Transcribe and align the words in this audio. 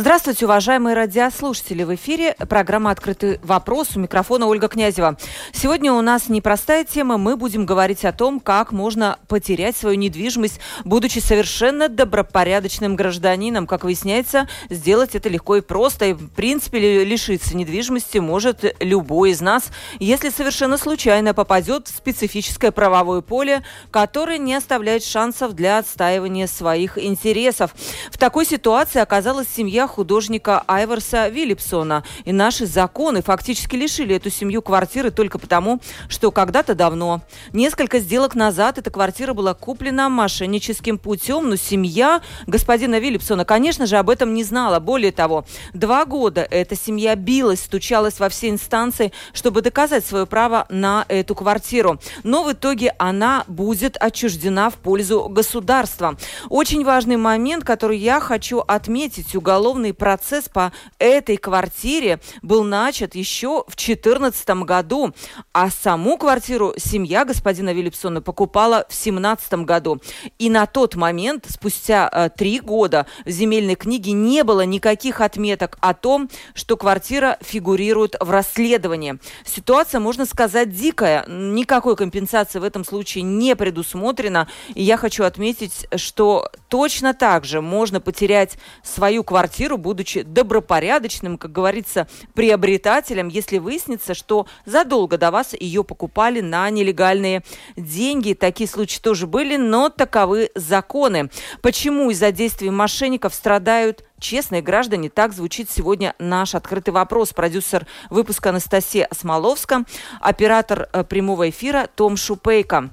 Здравствуйте, 0.00 0.44
уважаемые 0.44 0.94
радиослушатели. 0.94 1.82
В 1.82 1.92
эфире 1.96 2.36
программа 2.48 2.92
«Открытый 2.92 3.40
вопрос». 3.42 3.96
У 3.96 3.98
микрофона 3.98 4.46
Ольга 4.46 4.68
Князева. 4.68 5.18
Сегодня 5.52 5.92
у 5.92 6.00
нас 6.02 6.28
непростая 6.28 6.84
тема. 6.84 7.18
Мы 7.18 7.36
будем 7.36 7.66
говорить 7.66 8.04
о 8.04 8.12
том, 8.12 8.38
как 8.38 8.70
можно 8.70 9.18
потерять 9.26 9.76
свою 9.76 9.96
недвижимость, 9.96 10.60
будучи 10.84 11.18
совершенно 11.18 11.88
добропорядочным 11.88 12.94
гражданином. 12.94 13.66
Как 13.66 13.82
выясняется, 13.82 14.48
сделать 14.70 15.16
это 15.16 15.28
легко 15.28 15.56
и 15.56 15.62
просто. 15.62 16.04
И, 16.04 16.12
в 16.12 16.28
принципе, 16.28 17.02
лишиться 17.02 17.56
недвижимости 17.56 18.18
может 18.18 18.76
любой 18.78 19.32
из 19.32 19.40
нас, 19.40 19.64
если 19.98 20.30
совершенно 20.30 20.78
случайно 20.78 21.34
попадет 21.34 21.88
в 21.88 21.96
специфическое 21.96 22.70
правовое 22.70 23.20
поле, 23.20 23.64
которое 23.90 24.38
не 24.38 24.54
оставляет 24.54 25.02
шансов 25.02 25.54
для 25.54 25.78
отстаивания 25.78 26.46
своих 26.46 26.98
интересов. 26.98 27.74
В 28.12 28.16
такой 28.16 28.46
ситуации 28.46 29.00
оказалась 29.00 29.48
семья 29.48 29.87
художника 29.88 30.62
Айверса 30.68 31.28
Виллипсона. 31.28 32.04
И 32.24 32.32
наши 32.32 32.66
законы 32.66 33.22
фактически 33.22 33.74
лишили 33.74 34.14
эту 34.14 34.30
семью 34.30 34.62
квартиры 34.62 35.10
только 35.10 35.38
потому, 35.38 35.80
что 36.08 36.30
когда-то 36.30 36.74
давно, 36.74 37.22
несколько 37.52 37.98
сделок 37.98 38.34
назад, 38.34 38.78
эта 38.78 38.90
квартира 38.90 39.32
была 39.32 39.54
куплена 39.54 40.08
мошенническим 40.08 40.98
путем, 40.98 41.48
но 41.48 41.56
семья 41.56 42.20
господина 42.46 42.98
Виллипсона, 42.98 43.44
конечно 43.44 43.86
же, 43.86 43.96
об 43.96 44.10
этом 44.10 44.34
не 44.34 44.44
знала. 44.44 44.78
Более 44.80 45.12
того, 45.12 45.44
два 45.72 46.04
года 46.04 46.46
эта 46.50 46.76
семья 46.76 47.16
билась, 47.16 47.60
стучалась 47.60 48.20
во 48.20 48.28
все 48.28 48.50
инстанции, 48.50 49.12
чтобы 49.32 49.62
доказать 49.62 50.04
свое 50.04 50.26
право 50.26 50.66
на 50.68 51.06
эту 51.08 51.34
квартиру. 51.34 51.98
Но 52.22 52.44
в 52.44 52.52
итоге 52.52 52.94
она 52.98 53.44
будет 53.46 53.96
отчуждена 53.98 54.68
в 54.70 54.74
пользу 54.74 55.28
государства. 55.28 56.16
Очень 56.48 56.84
важный 56.84 57.16
момент, 57.16 57.64
который 57.64 57.98
я 57.98 58.20
хочу 58.20 58.58
отметить. 58.58 59.34
Уголовный 59.34 59.77
уголовный 59.78 59.94
процесс 59.94 60.48
по 60.48 60.72
этой 60.98 61.36
квартире 61.36 62.18
был 62.42 62.64
начат 62.64 63.14
еще 63.14 63.64
в 63.68 63.76
2014 63.76 64.48
году, 64.64 65.14
а 65.52 65.70
саму 65.70 66.18
квартиру 66.18 66.74
семья 66.76 67.24
господина 67.24 67.72
Виллипсона 67.72 68.20
покупала 68.20 68.86
в 68.88 68.92
2017 68.92 69.52
году. 69.64 70.00
И 70.38 70.50
на 70.50 70.66
тот 70.66 70.96
момент, 70.96 71.46
спустя 71.48 72.10
э, 72.12 72.28
три 72.36 72.58
года, 72.58 73.06
в 73.24 73.30
земельной 73.30 73.76
книге 73.76 74.12
не 74.12 74.42
было 74.42 74.62
никаких 74.62 75.20
отметок 75.20 75.78
о 75.80 75.94
том, 75.94 76.28
что 76.54 76.76
квартира 76.76 77.38
фигурирует 77.40 78.16
в 78.18 78.30
расследовании. 78.30 79.18
Ситуация, 79.44 80.00
можно 80.00 80.26
сказать, 80.26 80.74
дикая. 80.74 81.24
Никакой 81.28 81.94
компенсации 81.94 82.58
в 82.58 82.64
этом 82.64 82.84
случае 82.84 83.22
не 83.22 83.54
предусмотрено. 83.54 84.48
И 84.74 84.82
я 84.82 84.96
хочу 84.96 85.22
отметить, 85.22 85.86
что 85.94 86.50
точно 86.68 87.14
так 87.14 87.44
же 87.44 87.60
можно 87.60 88.00
потерять 88.00 88.58
свою 88.82 89.22
квартиру, 89.22 89.67
квартиру, 89.68 89.76
будучи 89.76 90.22
добропорядочным, 90.22 91.36
как 91.36 91.52
говорится, 91.52 92.06
приобретателем, 92.34 93.28
если 93.28 93.58
выяснится, 93.58 94.14
что 94.14 94.46
задолго 94.64 95.18
до 95.18 95.30
вас 95.30 95.54
ее 95.58 95.84
покупали 95.84 96.40
на 96.40 96.70
нелегальные 96.70 97.42
деньги. 97.76 98.32
Такие 98.32 98.68
случаи 98.68 99.00
тоже 99.00 99.26
были, 99.26 99.56
но 99.56 99.90
таковы 99.90 100.50
законы. 100.54 101.30
Почему 101.60 102.10
из-за 102.10 102.32
действий 102.32 102.70
мошенников 102.70 103.34
страдают 103.34 104.04
честные 104.18 104.62
граждане. 104.62 105.10
Так 105.10 105.32
звучит 105.32 105.70
сегодня 105.70 106.14
наш 106.18 106.54
открытый 106.54 106.92
вопрос. 106.92 107.32
Продюсер 107.32 107.86
выпуска 108.10 108.50
Анастасия 108.50 109.08
Смоловска, 109.12 109.84
оператор 110.20 110.88
э, 110.92 111.04
прямого 111.04 111.48
эфира 111.50 111.88
Том 111.94 112.16
Шупейко. 112.16 112.90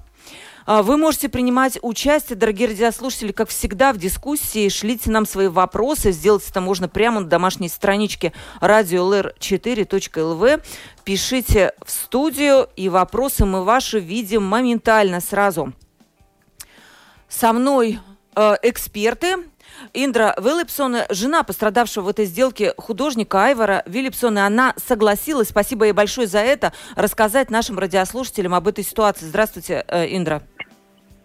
А, 0.67 0.81
вы 0.81 0.97
можете 0.97 1.29
принимать 1.29 1.77
участие, 1.83 2.35
дорогие 2.35 2.69
радиослушатели, 2.69 3.31
как 3.31 3.49
всегда, 3.49 3.93
в 3.93 3.97
дискуссии. 3.97 4.67
Шлите 4.69 5.11
нам 5.11 5.27
свои 5.27 5.47
вопросы. 5.47 6.11
Сделать 6.11 6.49
это 6.49 6.59
можно 6.59 6.89
прямо 6.89 7.19
на 7.19 7.27
домашней 7.27 7.69
страничке 7.69 8.33
radio.lr4.lv. 8.61 10.63
Пишите 11.03 11.73
в 11.85 11.91
студию, 11.91 12.67
и 12.75 12.89
вопросы 12.89 13.45
мы 13.45 13.63
ваши 13.63 13.99
видим 13.99 14.43
моментально 14.43 15.21
сразу. 15.21 15.71
Со 17.29 17.53
мной 17.53 17.99
э, 18.35 18.55
эксперты. 18.63 19.35
Индра 19.93 20.35
Виллипсона, 20.37 21.05
жена 21.09 21.43
пострадавшего 21.43 22.05
в 22.05 22.07
этой 22.09 22.25
сделке 22.25 22.73
художника 22.77 23.45
Айвара 23.45 23.83
Виллипсона, 23.85 24.45
она 24.45 24.73
согласилась, 24.77 25.49
спасибо 25.49 25.85
ей 25.85 25.91
большое 25.91 26.27
за 26.27 26.39
это, 26.39 26.73
рассказать 26.95 27.49
нашим 27.49 27.79
радиослушателям 27.79 28.53
об 28.53 28.67
этой 28.67 28.83
ситуации. 28.83 29.25
Здравствуйте, 29.25 29.85
э, 29.87 30.15
Индра. 30.15 30.41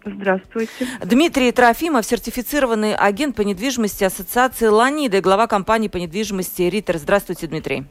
Здравствуйте. 0.03 0.87
Дмитрий 1.03 1.51
Трофимов, 1.51 2.05
сертифицированный 2.05 2.95
агент 2.95 3.35
по 3.35 3.41
недвижимости 3.41 4.03
Ассоциации 4.03 4.65
Ланиды, 4.65 5.21
глава 5.21 5.47
компании 5.47 5.89
по 5.89 5.97
недвижимости 5.97 6.63
Ритер. 6.63 6.97
Здравствуйте, 6.97 7.47
Дмитрий. 7.47 7.85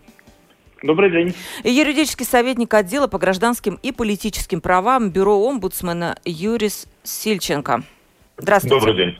Добрый 0.82 1.10
день. 1.10 1.34
И 1.62 1.70
юридический 1.70 2.24
советник 2.24 2.72
отдела 2.72 3.06
по 3.06 3.18
гражданским 3.18 3.78
и 3.82 3.92
политическим 3.92 4.60
правам 4.60 5.10
Бюро 5.10 5.36
омбудсмена 5.36 6.16
Юрис 6.24 6.86
Сильченко. 7.02 7.84
Здравствуйте. 8.40 8.76
Добрый 8.78 8.96
день. 8.96 9.18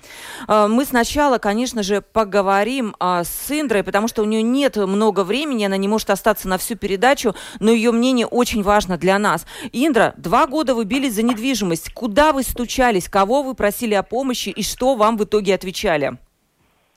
А, 0.48 0.68
мы 0.68 0.84
сначала, 0.84 1.38
конечно 1.38 1.82
же, 1.82 2.00
поговорим 2.00 2.94
а, 2.98 3.24
с 3.24 3.50
Индрой, 3.50 3.84
потому 3.84 4.08
что 4.08 4.22
у 4.22 4.24
нее 4.24 4.42
нет 4.42 4.76
много 4.76 5.24
времени, 5.24 5.64
она 5.64 5.76
не 5.76 5.88
может 5.88 6.10
остаться 6.10 6.48
на 6.48 6.58
всю 6.58 6.76
передачу, 6.76 7.34
но 7.60 7.70
ее 7.70 7.92
мнение 7.92 8.26
очень 8.26 8.62
важно 8.62 8.96
для 8.96 9.18
нас. 9.18 9.46
Индра, 9.72 10.14
два 10.16 10.46
года 10.46 10.74
вы 10.74 10.84
бились 10.84 11.14
за 11.14 11.22
недвижимость. 11.22 11.92
Куда 11.92 12.32
вы 12.32 12.42
стучались, 12.42 13.08
кого 13.08 13.42
вы 13.42 13.54
просили 13.54 13.94
о 13.94 14.02
помощи 14.02 14.48
и 14.48 14.62
что 14.62 14.94
вам 14.94 15.16
в 15.16 15.24
итоге 15.24 15.54
отвечали? 15.54 16.12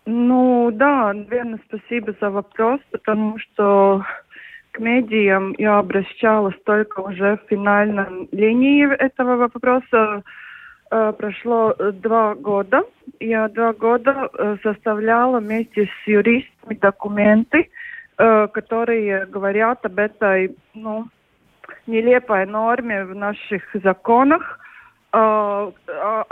Ну 0.06 0.70
да, 0.74 1.14
наверное, 1.14 1.60
спасибо 1.68 2.14
за 2.20 2.30
вопрос, 2.30 2.80
потому 2.92 3.38
что 3.40 4.04
к 4.72 4.80
медиям 4.80 5.56
я 5.58 5.78
обращалась 5.78 6.56
только 6.66 7.00
уже 7.00 7.38
в 7.38 7.50
финальной 7.50 8.28
линии 8.32 8.92
этого 8.96 9.36
вопроса 9.38 9.94
Э, 9.94 10.22
прошло 11.18 11.74
э, 11.78 11.92
два 11.92 12.36
года. 12.36 12.84
Я 13.20 13.48
два 13.48 13.74
года 13.74 14.30
э, 14.34 14.58
составляла 14.62 15.40
вместе 15.40 15.86
с 15.86 16.08
юристами 16.08 16.76
документы, 16.76 17.70
которые 18.16 19.26
говорят 19.26 19.84
об 19.88 19.98
этой 19.98 20.56
ну, 20.76 21.08
нелепой 21.88 22.46
норме 22.46 23.06
в 23.06 23.16
наших 23.16 23.64
законах, 23.84 24.60
о 25.12 25.72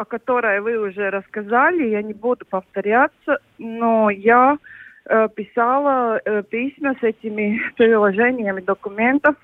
которой 0.08 0.62
вы 0.62 0.78
уже 0.78 1.10
рассказали. 1.10 1.88
Я 1.88 2.04
не 2.04 2.14
буду 2.14 2.46
повторяться, 2.46 3.40
но 3.58 4.12
я 4.12 4.60
писала 5.36 6.22
письма 6.52 6.94
с 7.00 7.04
этими 7.04 7.60
приложениями 7.78 8.62
документов 8.62 9.36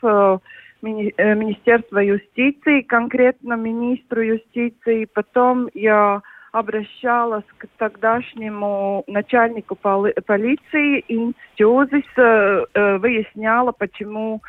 Э, 0.81 1.35
Министерства 1.35 1.99
юстиции, 1.99 2.81
конкретно 2.81 3.55
министру 3.55 4.21
юстиции. 4.21 5.05
Потом 5.05 5.69
я 5.73 6.21
обращалась 6.51 7.45
к 7.57 7.67
тогдашнему 7.77 9.03
начальнику 9.07 9.75
полиции 9.75 11.03
Инстюзис, 11.07 12.05
э, 12.17 12.65
э, 12.73 12.97
выясняла, 12.97 13.71
почему 13.71 14.41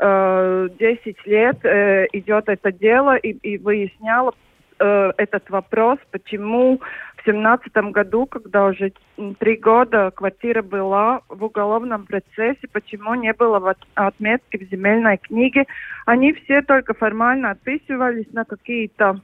10 0.00 1.26
лет 1.26 1.58
идет 1.64 2.48
это 2.48 2.70
дело, 2.70 3.16
и, 3.16 3.30
и 3.30 3.58
выясняла 3.58 4.32
этот 4.78 5.50
вопрос, 5.50 5.98
почему 6.10 6.80
в 7.16 7.24
семнадцатом 7.24 7.92
году, 7.92 8.26
когда 8.26 8.66
уже 8.66 8.92
три 9.38 9.56
года 9.56 10.10
квартира 10.10 10.62
была 10.62 11.20
в 11.28 11.44
уголовном 11.44 12.06
процессе, 12.06 12.68
почему 12.72 13.14
не 13.14 13.32
было 13.32 13.74
отметки 13.94 14.56
в 14.56 14.70
земельной 14.70 15.18
книге, 15.18 15.66
они 16.06 16.32
все 16.32 16.62
только 16.62 16.94
формально 16.94 17.50
отписывались 17.50 18.32
на 18.32 18.44
какие-то 18.44 19.20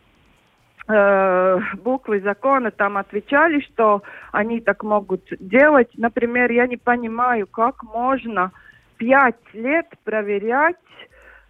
э, 0.88 1.58
буквы 1.82 2.20
закона, 2.20 2.70
там 2.70 2.96
отвечали, 2.96 3.60
что 3.60 4.02
они 4.32 4.60
так 4.60 4.82
могут 4.82 5.22
делать. 5.38 5.90
Например, 5.96 6.50
я 6.50 6.66
не 6.66 6.76
понимаю, 6.76 7.46
как 7.46 7.82
можно 7.82 8.52
пять 8.96 9.36
лет 9.52 9.86
проверять 10.04 10.76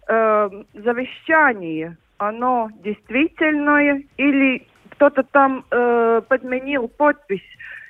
э, 0.07 0.49
завещание, 0.73 1.97
оно 2.17 2.69
действительное 2.83 4.03
или 4.17 4.65
кто-то 4.89 5.23
там 5.23 5.65
э, 5.71 6.21
подменил 6.27 6.87
подпись. 6.87 7.43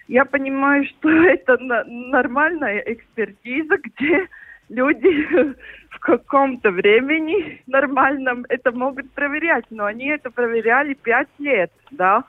Я 0.07 0.25
понимаю, 0.25 0.86
что 0.89 1.10
это 1.10 1.57
на, 1.57 1.83
нормальная 1.86 2.80
экспертиза, 2.80 3.77
где 3.77 4.27
люди 4.69 5.56
в 5.92 6.00
каком-то 6.00 6.72
времени 6.72 7.62
нормальном 7.68 8.45
это 8.50 8.72
могут 8.72 9.12
проверять, 9.12 9.66
но 9.69 9.86
они 9.86 10.07
это 10.07 10.31
проверяли 10.31 10.94
пять 10.94 11.30
лет, 11.39 11.72
да. 11.92 12.24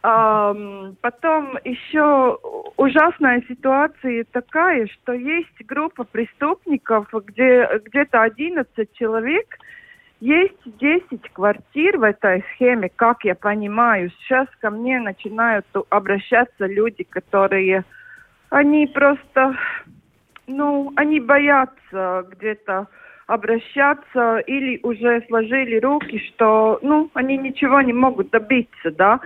Um, 0.00 0.94
потом 1.00 1.58
еще 1.64 2.38
ужасная 2.76 3.42
ситуация 3.48 4.24
такая, 4.30 4.86
что 4.86 5.12
есть 5.12 5.66
группа 5.66 6.04
преступников, 6.04 7.08
где 7.12 7.68
где-то 7.84 8.22
11 8.22 8.92
человек, 8.92 9.58
есть 10.20 10.78
10 10.78 11.32
квартир 11.32 11.98
в 11.98 12.02
этой 12.02 12.44
схеме, 12.54 12.90
как 12.94 13.24
я 13.24 13.34
понимаю. 13.34 14.10
Сейчас 14.10 14.48
ко 14.60 14.70
мне 14.70 15.00
начинают 15.00 15.66
обращаться 15.90 16.66
люди, 16.66 17.04
которые, 17.04 17.84
они 18.50 18.86
просто, 18.88 19.56
ну, 20.46 20.92
они 20.96 21.20
боятся 21.20 22.26
где-то 22.30 22.88
обращаться 23.26 24.38
или 24.38 24.80
уже 24.82 25.22
сложили 25.28 25.76
руки, 25.78 26.18
что, 26.30 26.78
ну, 26.82 27.10
они 27.14 27.36
ничего 27.36 27.80
не 27.82 27.92
могут 27.92 28.30
добиться, 28.30 28.90
да. 28.90 29.20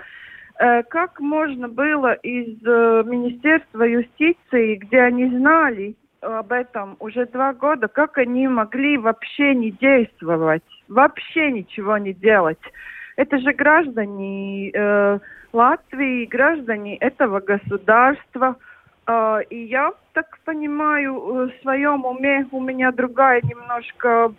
Э, 0.58 0.82
как 0.82 1.20
можно 1.20 1.68
было 1.68 2.12
из 2.14 2.58
э, 2.66 3.02
Министерства 3.06 3.84
юстиции, 3.84 4.76
где 4.76 5.00
они 5.00 5.28
знали 5.28 5.94
об 6.22 6.52
этом 6.52 6.96
уже 7.00 7.26
два 7.26 7.52
года, 7.52 7.88
как 7.88 8.18
они 8.18 8.48
могли 8.48 8.96
вообще 8.96 9.54
не 9.54 9.70
действовать, 9.72 10.62
вообще 10.88 11.50
ничего 11.50 11.98
не 11.98 12.12
делать? 12.14 12.60
Это 13.16 13.38
же 13.38 13.52
граждане 13.52 14.70
э, 14.70 15.18
Латвии, 15.52 16.24
граждане 16.26 16.96
этого 16.96 17.40
государства. 17.40 18.56
Э, 19.06 19.40
и 19.50 19.64
я 19.64 19.92
так 20.12 20.38
понимаю, 20.44 21.14
в 21.14 21.50
своем 21.62 22.04
уме 22.04 22.46
у 22.52 22.60
меня 22.60 22.92
другая 22.92 23.42
немножко 23.42 24.32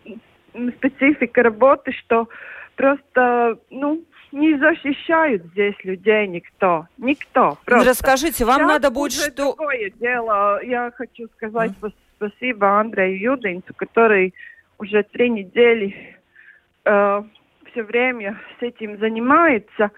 специфика 0.78 1.44
работы, 1.44 1.92
что 1.92 2.28
просто, 2.76 3.58
ну, 3.70 4.04
не 4.34 4.58
защищают 4.58 5.44
здесь 5.52 5.76
людей 5.84 6.28
никто. 6.28 6.88
Никто. 6.98 7.58
Просто. 7.66 7.90
Расскажите, 7.90 8.46
вам 8.46 8.58
Сейчас 8.58 8.68
надо 8.68 8.92
будет 8.92 9.12
что... 9.14 9.56
другое 9.56 9.92
дело. 9.92 10.60
Я 10.64 10.92
хочу 10.92 11.28
сказать 11.38 11.72
mm. 11.82 11.94
спасибо 12.18 12.80
Андрею 12.80 13.20
Юдинцу, 13.20 13.74
который 13.76 14.34
уже 14.80 15.04
три 15.04 15.30
недели 15.30 16.18
э, 16.84 17.24
все 17.72 17.84
время 17.84 18.40
с 18.60 18.64
этим 18.64 18.98
занимается. 18.98 19.92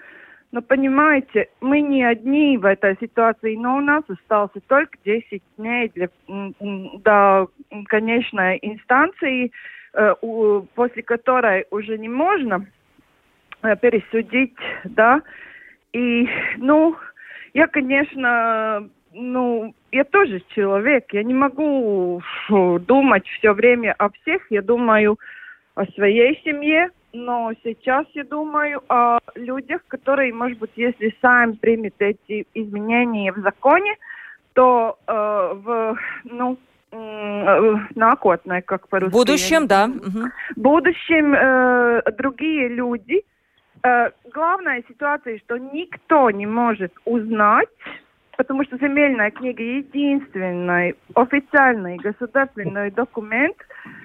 Но 0.52 0.62
понимаете, 0.62 1.48
мы 1.62 1.82
не 1.82 2.04
одни 2.04 2.58
в 2.58 2.66
этой 2.66 2.98
ситуации, 3.00 3.56
но 3.56 3.78
у 3.78 3.82
нас 3.82 4.04
осталось 4.08 4.52
только 4.68 4.98
10 5.06 5.42
дней 5.58 5.92
для, 5.96 6.10
до 6.28 7.48
конечной 7.88 8.60
инстанции, 8.62 9.52
э, 9.94 10.14
у, 10.22 10.62
после 10.76 11.04
которой 11.04 11.66
уже 11.72 11.98
не 11.98 12.10
можно 12.10 12.66
пересудить, 13.74 14.54
да. 14.84 15.22
И, 15.94 16.28
ну, 16.58 16.96
я, 17.54 17.68
конечно, 17.68 18.88
ну, 19.14 19.74
я 19.92 20.04
тоже 20.04 20.42
человек, 20.54 21.06
я 21.14 21.24
не 21.24 21.34
могу 21.34 22.22
думать 22.50 23.26
все 23.40 23.54
время 23.54 23.96
о 23.98 24.10
всех, 24.10 24.42
я 24.50 24.62
думаю 24.62 25.18
о 25.76 25.86
своей 25.86 26.42
семье, 26.44 26.90
но 27.14 27.54
сейчас 27.64 28.06
я 28.14 28.26
думаю 28.26 28.84
о 28.90 29.20
людях, 29.36 29.82
которые, 29.88 30.34
может 30.34 30.60
быть, 30.60 30.72
если 30.76 31.16
сами 31.22 31.54
примут 31.54 31.94
эти 32.00 32.46
изменения 32.54 33.32
в 33.32 33.40
законе, 33.40 33.96
то 34.52 34.98
э, 35.08 35.12
в, 35.14 35.98
ну, 36.26 36.58
э, 36.92 37.76
накотное, 37.96 38.62
как 38.62 38.90
по-русски. 38.90 39.14
В 39.14 39.18
будущем, 39.18 39.68
да. 39.68 39.88
В 39.88 40.60
будущем 40.60 41.34
э, 41.34 42.02
другие 42.18 42.68
люди– 42.68 43.24
Э, 43.86 44.10
главная 44.34 44.84
ситуация, 44.88 45.38
что 45.38 45.58
никто 45.58 46.32
не 46.32 46.48
может 46.48 46.92
узнать, 47.06 47.70
потому 48.36 48.64
что 48.64 48.78
земельная 48.78 49.30
книга 49.30 49.62
единственный 49.62 50.96
официальный 51.14 51.98
государственный 51.98 52.90
документ, 52.90 53.56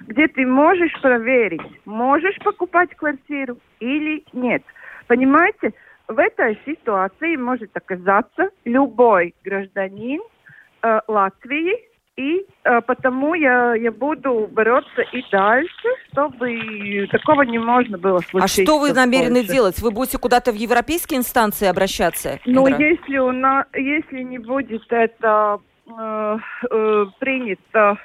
где 0.01 0.27
ты 0.27 0.45
можешь 0.45 1.01
проверить, 1.01 1.65
можешь 1.85 2.37
покупать 2.43 2.93
квартиру 2.95 3.57
или 3.79 4.23
нет. 4.33 4.61
Понимаете, 5.07 5.73
в 6.07 6.19
этой 6.19 6.59
ситуации 6.63 7.35
может 7.35 7.75
оказаться 7.75 8.51
любой 8.65 9.33
гражданин 9.43 10.21
э, 10.83 10.99
Латвии, 11.07 11.90
и 12.21 12.45
э, 12.63 12.81
потому 12.81 13.33
я, 13.33 13.73
я 13.75 13.91
буду 13.91 14.47
бороться 14.51 15.01
и 15.11 15.23
дальше, 15.31 15.87
чтобы 16.11 17.07
такого 17.11 17.41
не 17.43 17.57
можно 17.57 17.97
было 17.97 18.19
случиться. 18.19 18.61
А 18.61 18.65
что 18.65 18.79
вы 18.79 18.93
намерены 18.93 19.39
больше. 19.39 19.51
делать? 19.51 19.79
Вы 19.79 19.91
будете 19.91 20.17
куда-то 20.17 20.51
в 20.51 20.55
европейские 20.55 21.19
инстанции 21.19 21.67
обращаться? 21.67 22.39
Ну, 22.45 22.67
если, 22.67 23.17
у 23.17 23.31
нас, 23.31 23.65
если 23.73 24.21
не 24.21 24.37
будет 24.37 24.83
это 24.89 25.59
э, 25.87 26.37
э, 26.69 27.05
принято, 27.19 27.97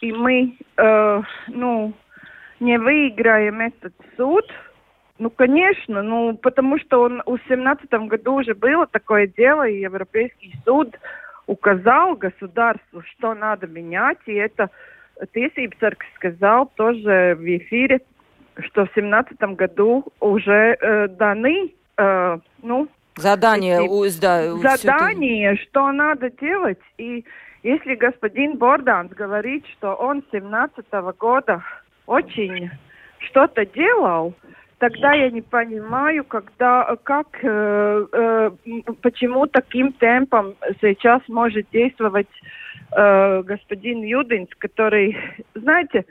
и 0.00 0.12
мы 0.12 0.56
э, 0.76 1.22
ну, 1.48 1.92
не 2.60 2.78
выиграем 2.78 3.60
этот 3.60 3.94
суд, 4.16 4.44
ну, 5.18 5.30
конечно, 5.30 6.02
ну, 6.02 6.36
потому 6.36 6.78
что 6.78 7.02
он, 7.02 7.22
в 7.26 7.36
2017 7.48 7.90
году 8.08 8.34
уже 8.34 8.54
было 8.54 8.86
такое 8.86 9.26
дело, 9.26 9.66
и 9.66 9.80
Европейский 9.80 10.54
суд 10.64 10.94
указал 11.50 12.14
государству, 12.14 13.02
что 13.02 13.34
надо 13.34 13.66
менять, 13.66 14.18
и 14.26 14.34
это 14.34 14.70
Тесибсарг 15.34 16.04
сказал 16.14 16.66
тоже 16.76 17.36
в 17.36 17.44
эфире, 17.44 18.02
что 18.60 18.86
в 18.86 18.90
семнадцатом 18.94 19.56
году 19.56 20.04
уже 20.20 20.76
э, 20.80 21.08
даны, 21.08 21.74
э, 21.96 22.38
ну... 22.62 22.88
Задание, 23.16 23.80
эти, 23.84 24.20
да, 24.20 24.76
задание, 24.76 25.56
что 25.56 25.90
надо 25.90 26.30
делать, 26.30 26.78
и 26.98 27.24
если 27.64 27.96
господин 27.96 28.56
Борданс 28.56 29.10
говорит, 29.10 29.66
что 29.76 29.94
он 29.94 30.22
с 30.22 30.30
года 31.12 31.64
очень 32.06 32.70
что-то 33.18 33.66
делал, 33.66 34.34
тогда 34.80 35.12
я 35.12 35.30
не 35.30 35.42
понимаю, 35.42 36.24
когда, 36.24 36.96
как, 37.04 37.26
э, 37.42 38.06
э, 38.12 38.50
почему 39.02 39.46
таким 39.46 39.92
темпом 39.92 40.54
сейчас 40.80 41.20
может 41.28 41.66
действовать 41.70 42.28
э, 42.96 43.42
господин 43.42 44.02
Юдинс, 44.02 44.48
который, 44.58 45.16
знаете, 45.54 46.06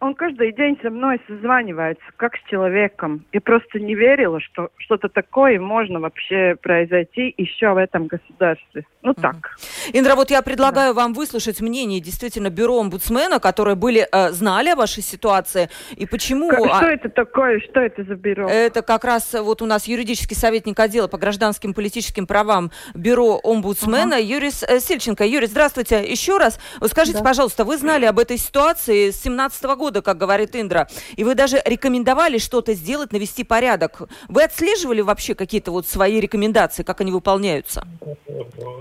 он 0.00 0.14
каждый 0.14 0.52
день 0.52 0.78
со 0.82 0.90
мной 0.90 1.20
созванивается, 1.26 2.04
как 2.16 2.36
с 2.36 2.50
человеком. 2.50 3.24
Я 3.32 3.40
просто 3.40 3.78
не 3.78 3.94
верила, 3.94 4.40
что 4.40 4.68
что-то 4.76 5.08
такое 5.08 5.58
можно 5.58 6.00
вообще 6.00 6.56
произойти 6.60 7.32
еще 7.36 7.72
в 7.72 7.76
этом 7.76 8.06
государстве. 8.06 8.84
Ну 9.02 9.14
так. 9.14 9.56
Индра, 9.92 10.14
вот 10.14 10.30
я 10.30 10.42
предлагаю 10.42 10.94
да. 10.94 11.02
вам 11.02 11.14
выслушать 11.14 11.60
мнение 11.60 12.00
действительно 12.00 12.50
бюро 12.50 12.80
омбудсмена, 12.80 13.38
которые 13.38 13.76
были 13.76 14.06
э, 14.10 14.30
знали 14.30 14.70
о 14.70 14.76
вашей 14.76 15.02
ситуации 15.02 15.70
и 15.96 16.06
почему. 16.06 16.48
Как, 16.48 16.76
что 16.76 16.86
это 16.86 17.08
такое? 17.08 17.60
Что 17.60 17.80
это 17.80 18.04
за 18.04 18.14
бюро? 18.14 18.48
Это 18.48 18.82
как 18.82 19.04
раз 19.04 19.34
вот 19.34 19.62
у 19.62 19.66
нас 19.66 19.86
юридический 19.86 20.36
советник 20.36 20.78
отдела 20.80 21.06
по 21.06 21.18
гражданским 21.18 21.70
и 21.70 21.74
политическим 21.74 22.26
правам 22.26 22.70
бюро 22.94 23.40
омбудсмена 23.42 24.14
uh 24.14 24.22
Юрис 24.22 24.62
э, 24.62 24.80
Сильченко. 24.80 25.24
Юрий, 25.24 25.46
здравствуйте 25.46 26.04
еще 26.04 26.36
раз. 26.38 26.58
Скажите, 26.86 27.18
да. 27.18 27.24
пожалуйста, 27.24 27.64
вы 27.64 27.76
знали 27.78 28.04
об 28.04 28.18
этой 28.18 28.36
ситуации 28.36 29.10
с 29.10 29.22
17 29.22 29.64
года? 29.76 29.83
Года, 29.84 30.00
как 30.00 30.16
говорит 30.16 30.56
Индра, 30.56 30.86
и 31.14 31.24
вы 31.24 31.34
даже 31.34 31.58
рекомендовали 31.66 32.38
что-то 32.38 32.72
сделать, 32.72 33.12
навести 33.12 33.44
порядок. 33.44 34.08
Вы 34.30 34.44
отслеживали 34.44 35.02
вообще 35.02 35.34
какие-то 35.34 35.72
вот 35.72 35.84
свои 35.84 36.20
рекомендации, 36.20 36.82
как 36.82 37.02
они 37.02 37.12
выполняются? 37.12 37.86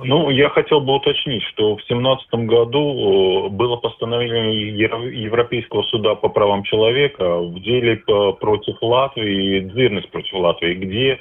Ну, 0.06 0.30
я 0.30 0.48
хотел 0.50 0.80
бы 0.80 0.96
уточнить, 0.96 1.44
что 1.52 1.76
в 1.76 1.84
2017 1.88 2.34
году 2.48 2.84
э, 2.84 3.50
было 3.50 3.76
постановление 3.76 5.24
Европейского 5.24 5.84
суда 5.84 6.16
по 6.16 6.30
правам 6.30 6.64
человека 6.64 7.40
в 7.40 7.60
деле 7.60 7.96
э, 7.96 8.32
против 8.40 8.82
Латвии, 8.82 9.60
Дзирность 9.60 10.10
против 10.10 10.34
Латвии, 10.34 10.74
где 10.76 11.20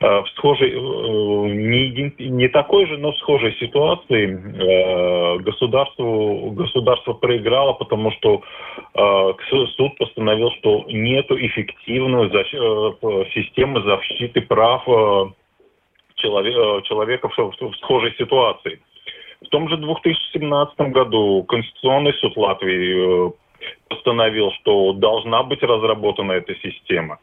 в 0.00 0.26
схожей, 0.36 0.72
э, 0.72 0.76
не, 0.76 2.14
не 2.18 2.48
такой 2.48 2.86
же, 2.86 2.98
но 2.98 3.12
в 3.12 3.18
схожей 3.18 3.56
ситуации 3.58 4.26
э, 4.28 5.38
государству, 5.38 6.50
государство 6.50 7.14
проиграло, 7.14 7.72
потому 7.72 8.10
что 8.12 8.42
суд 9.76 9.96
постановил, 9.98 10.50
что 10.58 10.84
нет 10.88 11.30
эффективной 11.30 12.30
системы 13.32 13.82
защиты 13.82 14.40
прав 14.42 14.84
человека 16.16 17.28
в 17.28 17.76
схожей 17.80 18.14
ситуации. 18.16 18.80
В 19.44 19.48
том 19.48 19.68
же 19.68 19.76
2017 19.76 20.78
году 20.92 21.44
Конституционный 21.44 22.14
суд 22.14 22.36
Латвии 22.36 23.32
постановил, 23.88 24.50
что 24.60 24.92
должна 24.94 25.42
быть 25.42 25.62
разработана 25.62 26.32
эта 26.32 26.54
система. 26.56 27.18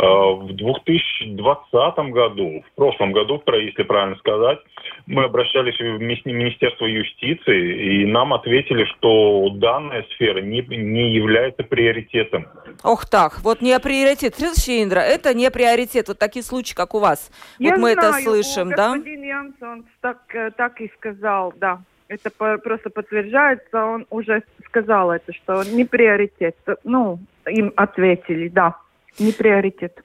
В 0.00 0.52
2020 0.54 1.98
году, 2.10 2.64
в 2.72 2.76
прошлом 2.76 3.12
году, 3.12 3.42
если 3.46 3.82
правильно 3.82 4.16
сказать, 4.16 4.58
мы 5.06 5.24
обращались 5.24 5.78
в 5.78 5.98
Министерство 6.00 6.86
юстиции, 6.86 8.02
и 8.02 8.06
нам 8.06 8.32
ответили, 8.32 8.84
что 8.84 9.50
данная 9.54 10.04
сфера 10.14 10.40
не, 10.40 10.62
не 10.62 11.12
является 11.12 11.64
приоритетом. 11.64 12.46
Ох 12.82 13.08
так, 13.08 13.40
вот 13.42 13.60
не 13.60 13.78
приоритет. 13.78 14.36
Следующий, 14.36 14.82
Индра, 14.82 15.00
это 15.00 15.34
не 15.34 15.50
приоритет. 15.50 16.08
Вот 16.08 16.18
такие 16.18 16.42
случаи, 16.42 16.74
как 16.74 16.94
у 16.94 16.98
вас. 16.98 17.30
Я 17.58 17.72
вот 17.72 17.80
мы 17.80 17.92
знаю, 17.92 18.10
это 18.10 18.22
слышим, 18.22 18.70
да? 18.70 18.94
господин 18.94 19.22
Янсон 19.22 19.84
так, 20.00 20.18
э, 20.34 20.50
так 20.56 20.80
и 20.80 20.90
сказал, 20.96 21.52
да. 21.56 21.80
Это 22.08 22.30
просто 22.30 22.90
подтверждается, 22.90 23.84
он 23.84 24.04
уже 24.10 24.42
сказал 24.66 25.12
это, 25.12 25.32
что 25.32 25.62
не 25.62 25.84
приоритет. 25.84 26.56
Ну, 26.82 27.20
им 27.46 27.72
ответили, 27.76 28.48
да, 28.48 28.76
не 29.18 29.32
приоритет. 29.32 30.02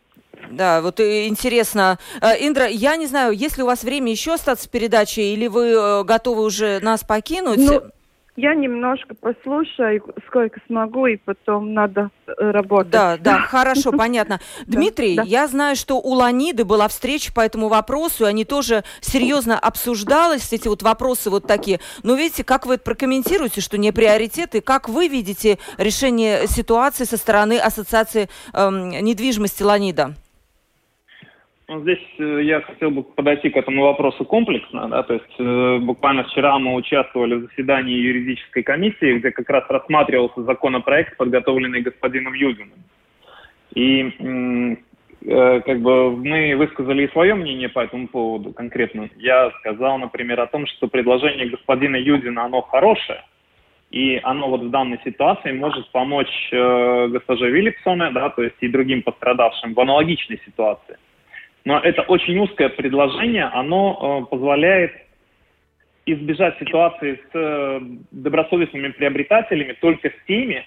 Да, 0.51 0.81
вот 0.81 0.99
интересно. 0.99 1.97
Э, 2.21 2.33
Индра, 2.39 2.67
я 2.67 2.97
не 2.97 3.07
знаю, 3.07 3.33
есть 3.33 3.57
ли 3.57 3.63
у 3.63 3.67
вас 3.67 3.83
время 3.83 4.11
еще 4.11 4.33
остаться 4.33 4.67
в 4.67 4.71
передаче, 4.71 5.21
или 5.21 5.47
вы 5.47 5.69
э, 5.69 6.03
готовы 6.03 6.43
уже 6.43 6.79
нас 6.81 7.03
покинуть? 7.03 7.57
Ну, 7.57 7.83
я 8.35 8.53
немножко 8.53 9.15
послушаю, 9.15 10.03
сколько 10.27 10.59
смогу, 10.67 11.05
и 11.07 11.15
потом 11.17 11.73
надо 11.73 12.09
э, 12.27 12.51
работать. 12.51 12.91
Да, 12.91 13.17
да, 13.17 13.39
хорошо, 13.49 13.91
понятно. 13.91 14.39
Дмитрий, 14.65 15.19
я 15.23 15.47
знаю, 15.47 15.75
что 15.75 15.95
у 15.95 16.13
Ланиды 16.13 16.65
была 16.65 16.87
встреча 16.87 17.33
по 17.33 17.41
этому 17.41 17.69
вопросу, 17.69 18.25
и 18.25 18.27
они 18.27 18.43
тоже 18.43 18.83
серьезно 18.99 19.57
обсуждалось, 19.57 20.51
эти 20.51 20.67
вот 20.67 20.83
вопросы 20.83 21.29
вот 21.29 21.47
такие. 21.47 21.79
Но 22.03 22.15
видите, 22.15 22.43
как 22.43 22.65
вы 22.65 22.75
это 22.75 22.83
прокомментируете, 22.83 23.61
что 23.61 23.77
не 23.77 23.91
приоритет, 23.91 24.55
и 24.55 24.61
как 24.61 24.89
вы 24.89 25.07
видите 25.07 25.57
решение 25.77 26.47
ситуации 26.47 27.05
со 27.05 27.17
стороны 27.17 27.57
Ассоциации 27.57 28.29
эм, 28.53 28.89
недвижимости 28.89 29.63
Ланида? 29.63 30.15
Ну, 31.67 31.81
здесь 31.81 32.03
э, 32.19 32.43
я 32.43 32.61
хотел 32.61 32.91
бы 32.91 33.03
подойти 33.03 33.49
к 33.49 33.57
этому 33.57 33.83
вопросу 33.83 34.23
комплексно. 34.23 34.87
Да, 34.87 35.01
то 35.03 35.13
есть 35.15 35.35
э, 35.39 35.77
буквально 35.79 36.23
вчера 36.25 36.59
мы 36.59 36.75
участвовали 36.75 37.35
в 37.35 37.47
заседании 37.47 37.95
юридической 37.95 38.61
комиссии, 38.61 39.17
где 39.17 39.31
как 39.31 39.49
раз 39.49 39.63
рассматривался 39.69 40.43
законопроект, 40.43 41.17
подготовленный 41.17 41.81
господином 41.81 42.33
Юдиным. 42.33 42.83
И 43.73 44.77
э, 45.25 45.61
как 45.61 45.81
бы 45.81 46.15
мы 46.15 46.55
высказали 46.55 47.07
и 47.07 47.11
свое 47.11 47.33
мнение 47.33 47.69
по 47.69 47.79
этому 47.79 48.09
поводу 48.09 48.53
конкретно. 48.53 49.09
Я 49.15 49.51
сказал, 49.59 49.97
например, 49.97 50.41
о 50.41 50.47
том, 50.47 50.67
что 50.67 50.87
предложение 50.87 51.49
господина 51.49 51.95
Юдина, 51.95 52.45
оно 52.45 52.61
хорошее, 52.61 53.23
и 53.89 54.19
оно 54.21 54.49
вот 54.49 54.61
в 54.61 54.69
данной 54.69 54.99
ситуации 55.03 55.51
может 55.51 55.89
помочь 55.89 56.49
э, 56.51 57.07
госпоже 57.07 57.49
Виллипсоне, 57.49 58.11
да, 58.11 58.29
то 58.29 58.43
есть 58.43 58.57
и 58.61 58.67
другим 58.67 59.01
пострадавшим 59.01 59.73
в 59.73 59.79
аналогичной 59.79 60.39
ситуации. 60.45 60.97
Но 61.65 61.79
это 61.79 62.03
очень 62.03 62.37
узкое 62.37 62.69
предложение, 62.69 63.45
оно 63.45 64.21
э, 64.23 64.29
позволяет 64.29 64.91
избежать 66.05 66.57
ситуации 66.59 67.19
с 67.31 67.35
э, 67.35 67.79
добросовестными 68.11 68.89
приобретателями 68.89 69.73
только 69.73 70.09
с 70.09 70.27
теми, 70.27 70.63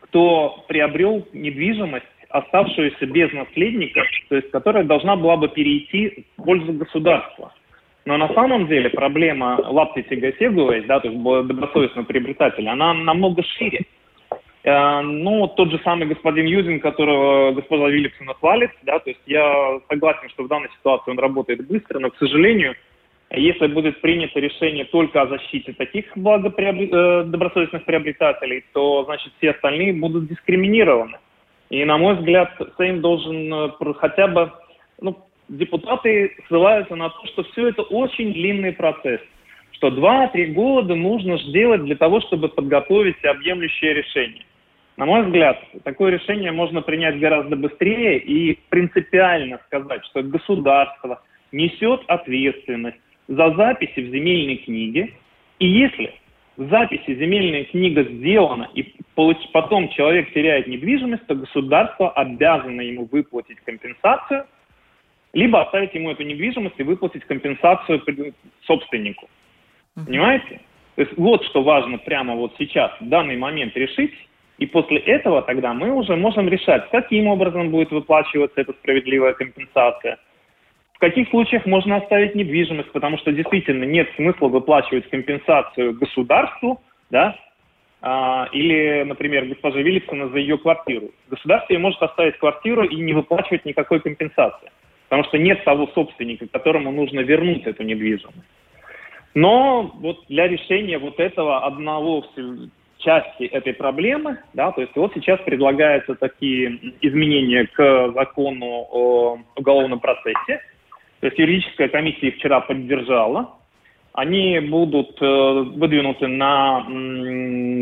кто 0.00 0.64
приобрел 0.66 1.26
недвижимость, 1.32 2.06
оставшуюся 2.28 3.06
без 3.06 3.32
наследников, 3.32 4.04
то 4.28 4.36
есть 4.36 4.50
которая 4.50 4.84
должна 4.84 5.14
была 5.16 5.36
бы 5.36 5.48
перейти 5.48 6.26
в 6.36 6.44
пользу 6.44 6.72
государства. 6.72 7.52
Но 8.04 8.16
на 8.16 8.32
самом 8.34 8.66
деле 8.66 8.90
проблема 8.90 9.60
лапти 9.62 10.02
тяготеговой, 10.02 10.80
да, 10.86 10.98
то 10.98 11.08
есть 11.08 11.22
добросовестного 11.22 12.04
приобретателя, 12.04 12.72
она 12.72 12.94
намного 12.94 13.44
шире. 13.44 13.82
Э, 14.64 15.00
ну, 15.00 15.48
тот 15.48 15.70
же 15.70 15.80
самый 15.82 16.06
господин 16.06 16.46
Юзин, 16.46 16.80
которого 16.80 17.52
госпожа 17.52 17.88
Виллипсона 17.88 18.34
хвалит, 18.34 18.70
да, 18.82 18.98
то 19.00 19.10
есть 19.10 19.22
я 19.26 19.80
согласен, 19.88 20.28
что 20.30 20.44
в 20.44 20.48
данной 20.48 20.70
ситуации 20.78 21.10
он 21.10 21.18
работает 21.18 21.66
быстро, 21.66 21.98
но, 21.98 22.10
к 22.10 22.16
сожалению, 22.18 22.74
если 23.30 23.66
будет 23.66 24.00
принято 24.00 24.38
решение 24.38 24.84
только 24.84 25.22
о 25.22 25.26
защите 25.26 25.72
таких 25.72 26.06
благоприобр... 26.16 26.82
Э, 26.94 27.24
добросовестных 27.24 27.84
приобретателей, 27.84 28.64
то, 28.72 29.04
значит, 29.04 29.32
все 29.38 29.50
остальные 29.50 29.94
будут 29.94 30.28
дискриминированы. 30.28 31.18
И, 31.70 31.84
на 31.84 31.96
мой 31.98 32.16
взгляд, 32.16 32.52
Сейм 32.76 33.00
должен 33.00 33.52
э, 33.52 33.70
хотя 33.98 34.28
бы... 34.28 34.52
Ну, 35.00 35.18
депутаты 35.48 36.36
ссылаются 36.46 36.94
на 36.94 37.08
то, 37.08 37.26
что 37.26 37.42
все 37.44 37.68
это 37.68 37.82
очень 37.82 38.32
длинный 38.32 38.72
процесс 38.72 39.20
что 39.82 39.88
2-3 39.88 40.52
года 40.52 40.94
нужно 40.94 41.38
сделать 41.38 41.82
для 41.82 41.96
того, 41.96 42.20
чтобы 42.20 42.48
подготовить 42.48 43.24
объемлющее 43.24 43.94
решение. 43.94 44.44
На 44.96 45.06
мой 45.06 45.22
взгляд, 45.22 45.58
такое 45.84 46.12
решение 46.12 46.52
можно 46.52 46.82
принять 46.82 47.18
гораздо 47.18 47.56
быстрее 47.56 48.18
и 48.18 48.58
принципиально 48.68 49.58
сказать, 49.66 50.04
что 50.06 50.22
государство 50.22 51.22
несет 51.50 52.02
ответственность 52.08 52.98
за 53.26 53.54
записи 53.54 54.00
в 54.00 54.10
земельной 54.10 54.56
книге, 54.56 55.14
и 55.58 55.66
если 55.66 56.12
в 56.56 56.68
записи 56.68 57.14
земельная 57.14 57.64
книга 57.64 58.02
сделана, 58.04 58.68
и 58.74 58.94
потом 59.14 59.88
человек 59.90 60.32
теряет 60.34 60.66
недвижимость, 60.66 61.26
то 61.26 61.34
государство 61.34 62.10
обязано 62.10 62.82
ему 62.82 63.08
выплатить 63.10 63.60
компенсацию, 63.60 64.46
либо 65.32 65.62
оставить 65.62 65.94
ему 65.94 66.10
эту 66.10 66.24
недвижимость 66.24 66.78
и 66.78 66.82
выплатить 66.82 67.24
компенсацию 67.24 68.02
собственнику. 68.66 69.30
Понимаете? 69.94 70.60
То 70.96 71.02
есть 71.02 71.16
вот 71.16 71.42
что 71.46 71.62
важно 71.62 71.96
прямо 71.96 72.34
вот 72.34 72.54
сейчас, 72.58 72.92
в 73.00 73.08
данный 73.08 73.36
момент 73.36 73.74
решить, 73.74 74.12
и 74.58 74.66
после 74.66 74.98
этого 74.98 75.42
тогда 75.42 75.72
мы 75.72 75.90
уже 75.90 76.16
можем 76.16 76.48
решать, 76.48 76.88
каким 76.90 77.26
образом 77.26 77.70
будет 77.70 77.90
выплачиваться 77.90 78.60
эта 78.60 78.72
справедливая 78.74 79.32
компенсация, 79.32 80.18
в 80.94 80.98
каких 80.98 81.28
случаях 81.30 81.66
можно 81.66 81.96
оставить 81.96 82.34
недвижимость, 82.34 82.92
потому 82.92 83.18
что 83.18 83.32
действительно 83.32 83.84
нет 83.84 84.08
смысла 84.16 84.48
выплачивать 84.48 85.08
компенсацию 85.10 85.94
государству, 85.94 86.80
да, 87.10 87.36
а, 88.00 88.48
или, 88.52 89.04
например, 89.04 89.46
госпоже 89.46 89.82
Виллипсона 89.82 90.28
за 90.28 90.38
ее 90.38 90.58
квартиру. 90.58 91.10
Государство 91.28 91.72
ей 91.72 91.78
может 91.78 92.02
оставить 92.02 92.36
квартиру 92.38 92.84
и 92.84 92.96
не 92.96 93.12
выплачивать 93.12 93.64
никакой 93.64 94.00
компенсации, 94.00 94.70
потому 95.08 95.24
что 95.24 95.38
нет 95.38 95.64
того 95.64 95.88
собственника, 95.94 96.46
которому 96.48 96.90
нужно 96.90 97.20
вернуть 97.20 97.64
эту 97.64 97.84
недвижимость. 97.84 98.38
Но 99.34 99.90
вот 100.00 100.24
для 100.28 100.46
решения 100.46 100.98
вот 100.98 101.18
этого 101.18 101.64
одного 101.64 102.24
части 103.02 103.44
этой 103.44 103.74
проблемы, 103.74 104.38
да, 104.54 104.72
то 104.72 104.80
есть 104.80 104.94
вот 104.96 105.12
сейчас 105.14 105.40
предлагаются 105.40 106.14
такие 106.14 106.94
изменения 107.00 107.66
к 107.66 108.12
закону 108.14 108.86
о 108.90 109.38
уголовном 109.56 110.00
процессе. 110.00 110.60
То 111.20 111.26
есть 111.26 111.38
юридическая 111.38 111.88
комиссия 111.88 112.28
их 112.28 112.36
вчера 112.36 112.60
поддержала. 112.60 113.54
Они 114.12 114.58
будут 114.60 115.20
э, 115.22 115.24
выдвинуты 115.24 116.26
на 116.26 116.84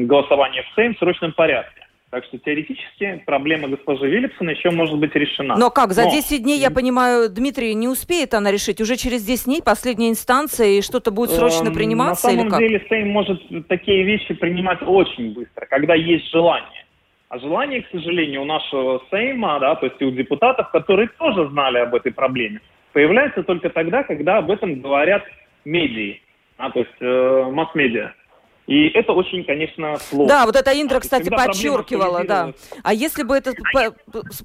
голосование 0.07 0.63
в 0.63 0.75
Сейм 0.75 0.95
в 0.95 0.99
срочном 0.99 1.33
порядке. 1.33 1.80
Так 2.11 2.25
что 2.25 2.39
теоретически 2.39 3.23
проблема 3.25 3.69
госпожи 3.69 4.09
Виллипсона 4.09 4.51
еще 4.51 4.71
может 4.71 4.99
быть 4.99 5.15
решена. 5.15 5.57
Но 5.57 5.71
как, 5.71 5.93
за 5.93 6.05
Но... 6.05 6.11
10 6.11 6.43
дней, 6.43 6.59
я 6.59 6.73
понимаю, 6.73 7.31
Дмитрий, 7.31 7.73
не 7.75 7.87
успеет 7.87 8.35
она 8.35 8.51
решить? 8.51 8.81
Уже 8.81 8.97
через 8.97 9.25
10 9.25 9.45
дней 9.45 9.63
последняя 9.63 10.11
инстанция, 10.11 10.67
и 10.67 10.83
что-то 10.83 11.13
будет 11.13 11.31
срочно 11.31 11.69
эм, 11.69 11.75
приниматься? 11.75 12.27
На 12.33 12.43
самом 12.43 12.59
деле 12.59 12.85
Сейм 12.89 13.11
может 13.11 13.41
такие 13.69 14.03
вещи 14.03 14.35
принимать 14.35 14.83
очень 14.83 15.35
быстро, 15.35 15.67
когда 15.67 15.95
есть 15.95 16.29
желание. 16.33 16.85
А 17.29 17.39
желание, 17.39 17.83
к 17.83 17.91
сожалению, 17.93 18.43
у 18.43 18.45
нашего 18.45 19.03
Сейма, 19.09 19.61
да, 19.61 19.77
то 19.77 19.87
есть 19.87 20.03
у 20.03 20.11
депутатов, 20.11 20.69
которые 20.73 21.09
тоже 21.17 21.49
знали 21.51 21.79
об 21.79 21.95
этой 21.95 22.13
проблеме, 22.13 22.61
появляется 22.93 23.45
только 23.45 23.71
тогда, 23.71 24.03
когда 24.03 24.39
об 24.39 24.51
этом 24.51 24.81
говорят 24.81 25.23
медии, 25.65 26.21
а, 26.57 26.73
то 26.73 26.81
есть 26.81 26.91
э, 26.99 27.51
масс-медиа. 27.53 28.15
И 28.71 28.87
это 28.91 29.13
очень, 29.13 29.43
конечно, 29.43 29.97
сложно. 29.97 30.29
Да, 30.29 30.47
вот 30.47 30.55
это 30.55 30.71
Индра, 30.71 31.01
кстати, 31.01 31.25
Когда 31.25 31.47
подчеркивала, 31.47 32.25
да. 32.25 32.53
А 32.85 32.95
если 32.95 33.25
бы 33.25 33.37
это 33.37 33.53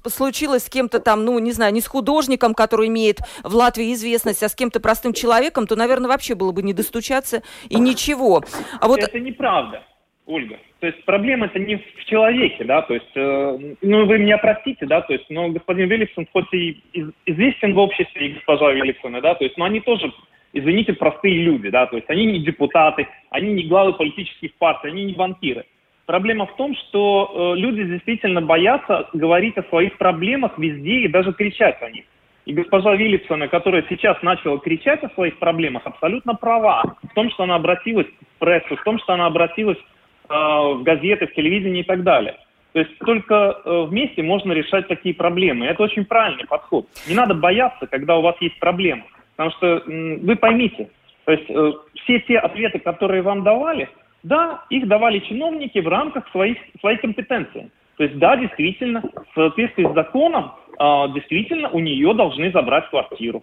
случилось 0.08 0.64
с 0.64 0.68
кем-то 0.68 0.98
там, 0.98 1.24
ну, 1.24 1.38
не 1.38 1.52
знаю, 1.52 1.72
не 1.72 1.80
с 1.80 1.86
художником, 1.86 2.52
который 2.52 2.88
имеет 2.88 3.20
в 3.44 3.54
Латвии 3.54 3.92
известность, 3.92 4.42
а 4.42 4.48
с 4.48 4.56
кем-то 4.56 4.80
простым 4.80 5.12
человеком, 5.12 5.68
то, 5.68 5.76
наверное, 5.76 6.08
вообще 6.08 6.34
было 6.34 6.50
бы 6.50 6.64
не 6.64 6.72
достучаться 6.72 7.44
и 7.68 7.78
ничего. 7.78 8.42
А 8.80 8.88
вот... 8.88 8.98
Это 8.98 9.20
неправда. 9.20 9.84
Ольга. 10.26 10.58
То 10.80 10.88
есть 10.88 11.04
проблема 11.04 11.46
это 11.46 11.60
не 11.60 11.76
в 11.76 12.04
человеке, 12.06 12.64
да, 12.64 12.82
то 12.82 12.94
есть, 12.94 13.06
э, 13.14 13.58
ну, 13.80 14.06
вы 14.06 14.18
меня 14.18 14.38
простите, 14.38 14.84
да, 14.86 15.02
то 15.02 15.12
есть, 15.12 15.26
но 15.30 15.50
господин 15.50 15.88
Великсон 15.88 16.26
хоть 16.32 16.52
и 16.52 16.82
известен 17.26 17.74
в 17.74 17.78
обществе, 17.78 18.26
и 18.26 18.32
госпожа 18.32 18.72
Великсона, 18.72 19.20
да, 19.20 19.36
то 19.36 19.44
есть, 19.44 19.56
но 19.56 19.66
они 19.66 19.78
тоже 19.78 20.12
извините, 20.52 20.92
простые 20.92 21.38
люди, 21.38 21.70
да, 21.70 21.86
то 21.86 21.96
есть 21.96 22.08
они 22.08 22.26
не 22.26 22.40
депутаты, 22.40 23.08
они 23.30 23.52
не 23.52 23.64
главы 23.64 23.92
политических 23.92 24.54
партий, 24.54 24.88
они 24.88 25.04
не 25.04 25.12
банкиры. 25.12 25.64
Проблема 26.06 26.46
в 26.46 26.54
том, 26.56 26.74
что 26.76 27.54
э, 27.56 27.58
люди 27.58 27.82
действительно 27.82 28.40
боятся 28.40 29.08
говорить 29.12 29.56
о 29.58 29.64
своих 29.64 29.98
проблемах 29.98 30.56
везде 30.56 31.00
и 31.00 31.08
даже 31.08 31.32
кричать 31.32 31.82
о 31.82 31.90
них. 31.90 32.04
И 32.44 32.52
госпожа 32.52 32.94
Виллипсона, 32.94 33.48
которая 33.48 33.84
сейчас 33.88 34.22
начала 34.22 34.58
кричать 34.58 35.02
о 35.02 35.10
своих 35.10 35.36
проблемах, 35.38 35.82
абсолютно 35.84 36.34
права 36.36 36.96
в 37.02 37.14
том, 37.14 37.28
что 37.30 37.42
она 37.42 37.56
обратилась 37.56 38.06
в 38.06 38.38
прессу, 38.38 38.76
в 38.76 38.84
том, 38.84 39.00
что 39.00 39.14
она 39.14 39.26
обратилась 39.26 39.78
э, 39.78 40.32
в 40.32 40.82
газеты, 40.84 41.26
в 41.26 41.34
телевидение 41.34 41.82
и 41.82 41.86
так 41.86 42.04
далее. 42.04 42.36
То 42.72 42.80
есть 42.80 42.98
только 42.98 43.34
э, 43.64 43.86
вместе 43.88 44.22
можно 44.22 44.52
решать 44.52 44.86
такие 44.86 45.14
проблемы. 45.14 45.66
Это 45.66 45.82
очень 45.82 46.04
правильный 46.04 46.46
подход. 46.46 46.86
Не 47.08 47.14
надо 47.14 47.34
бояться, 47.34 47.88
когда 47.88 48.16
у 48.16 48.22
вас 48.22 48.36
есть 48.40 48.60
проблемы. 48.60 49.04
Потому 49.36 49.50
что 49.52 49.82
вы 49.86 50.36
поймите, 50.36 50.90
то 51.24 51.32
есть 51.32 51.44
э, 51.48 51.72
все 52.02 52.20
те 52.20 52.38
ответы, 52.38 52.78
которые 52.78 53.22
вам 53.22 53.42
давали, 53.42 53.88
да, 54.22 54.64
их 54.70 54.88
давали 54.88 55.18
чиновники 55.20 55.78
в 55.78 55.88
рамках 55.88 56.28
своих, 56.30 56.56
своей 56.80 56.98
компетенции. 56.98 57.70
То 57.96 58.04
есть 58.04 58.18
да, 58.18 58.36
действительно, 58.36 59.02
в 59.02 59.34
соответствии 59.34 59.90
с 59.90 59.94
законом, 59.94 60.52
э, 60.78 61.04
действительно 61.14 61.68
у 61.70 61.80
нее 61.80 62.14
должны 62.14 62.50
забрать 62.52 62.88
квартиру. 62.90 63.42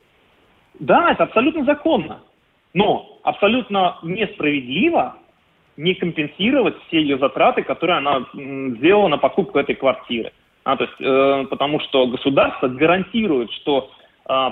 Да, 0.79 1.11
это 1.11 1.23
абсолютно 1.23 1.63
законно. 1.65 2.21
Но 2.73 3.19
абсолютно 3.23 3.99
несправедливо 4.01 5.17
не 5.77 5.93
компенсировать 5.95 6.75
все 6.87 7.01
ее 7.01 7.17
затраты, 7.17 7.63
которые 7.63 7.97
она 7.97 8.25
сделала 8.33 9.07
на 9.07 9.17
покупку 9.17 9.59
этой 9.59 9.75
квартиры. 9.75 10.31
А, 10.63 10.77
то 10.77 10.85
есть, 10.85 10.95
э, 10.99 11.47
потому 11.49 11.79
что 11.81 12.07
государство 12.07 12.67
гарантирует, 12.67 13.51
что 13.51 13.91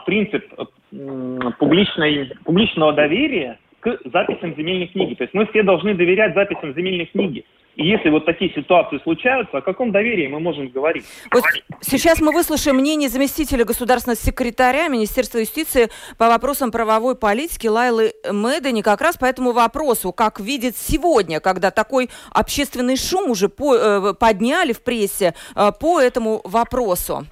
принцип 0.05 0.45
э, 0.57 1.51
публичной, 1.59 2.31
публичного 2.43 2.93
доверия 2.93 3.59
к 3.79 3.97
записям 4.05 4.55
земельной 4.55 4.87
книги. 4.87 5.15
То 5.15 5.23
есть 5.23 5.33
мы 5.33 5.47
все 5.47 5.63
должны 5.63 5.95
доверять 5.95 6.33
записям 6.35 6.73
земельной 6.73 7.05
книги. 7.05 7.45
И 7.75 7.87
если 7.87 8.09
вот 8.09 8.25
такие 8.25 8.53
ситуации 8.53 8.99
случаются, 9.01 9.57
о 9.57 9.61
каком 9.61 9.91
доверии 9.91 10.27
мы 10.27 10.39
можем 10.39 10.67
говорить? 10.67 11.05
Вот 11.31 11.43
сейчас 11.79 12.19
мы 12.19 12.33
выслушаем 12.33 12.75
мнение 12.77 13.07
заместителя 13.07 13.63
государственного 13.63 14.17
секретаря 14.17 14.89
Министерства 14.89 15.37
юстиции 15.37 15.87
по 16.17 16.27
вопросам 16.27 16.69
правовой 16.71 17.15
политики 17.15 17.67
Лайлы 17.67 18.11
Мэдени 18.29 18.81
как 18.81 18.99
раз 18.99 19.17
по 19.17 19.25
этому 19.25 19.53
вопросу, 19.53 20.11
как 20.11 20.41
видит 20.41 20.75
сегодня, 20.75 21.39
когда 21.39 21.71
такой 21.71 22.09
общественный 22.31 22.97
шум 22.97 23.29
уже 23.29 23.47
э, 23.47 24.13
подняли 24.19 24.73
в 24.73 24.83
прессе 24.83 25.33
э, 25.55 25.71
по 25.79 26.01
этому 26.01 26.41
вопросу. 26.43 27.25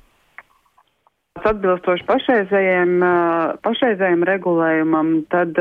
Atbilstoši 1.45 2.03
pašreizējiem, 2.07 3.03
pašreizējiem 3.63 4.23
regulējumam, 4.27 5.11
tad 5.31 5.55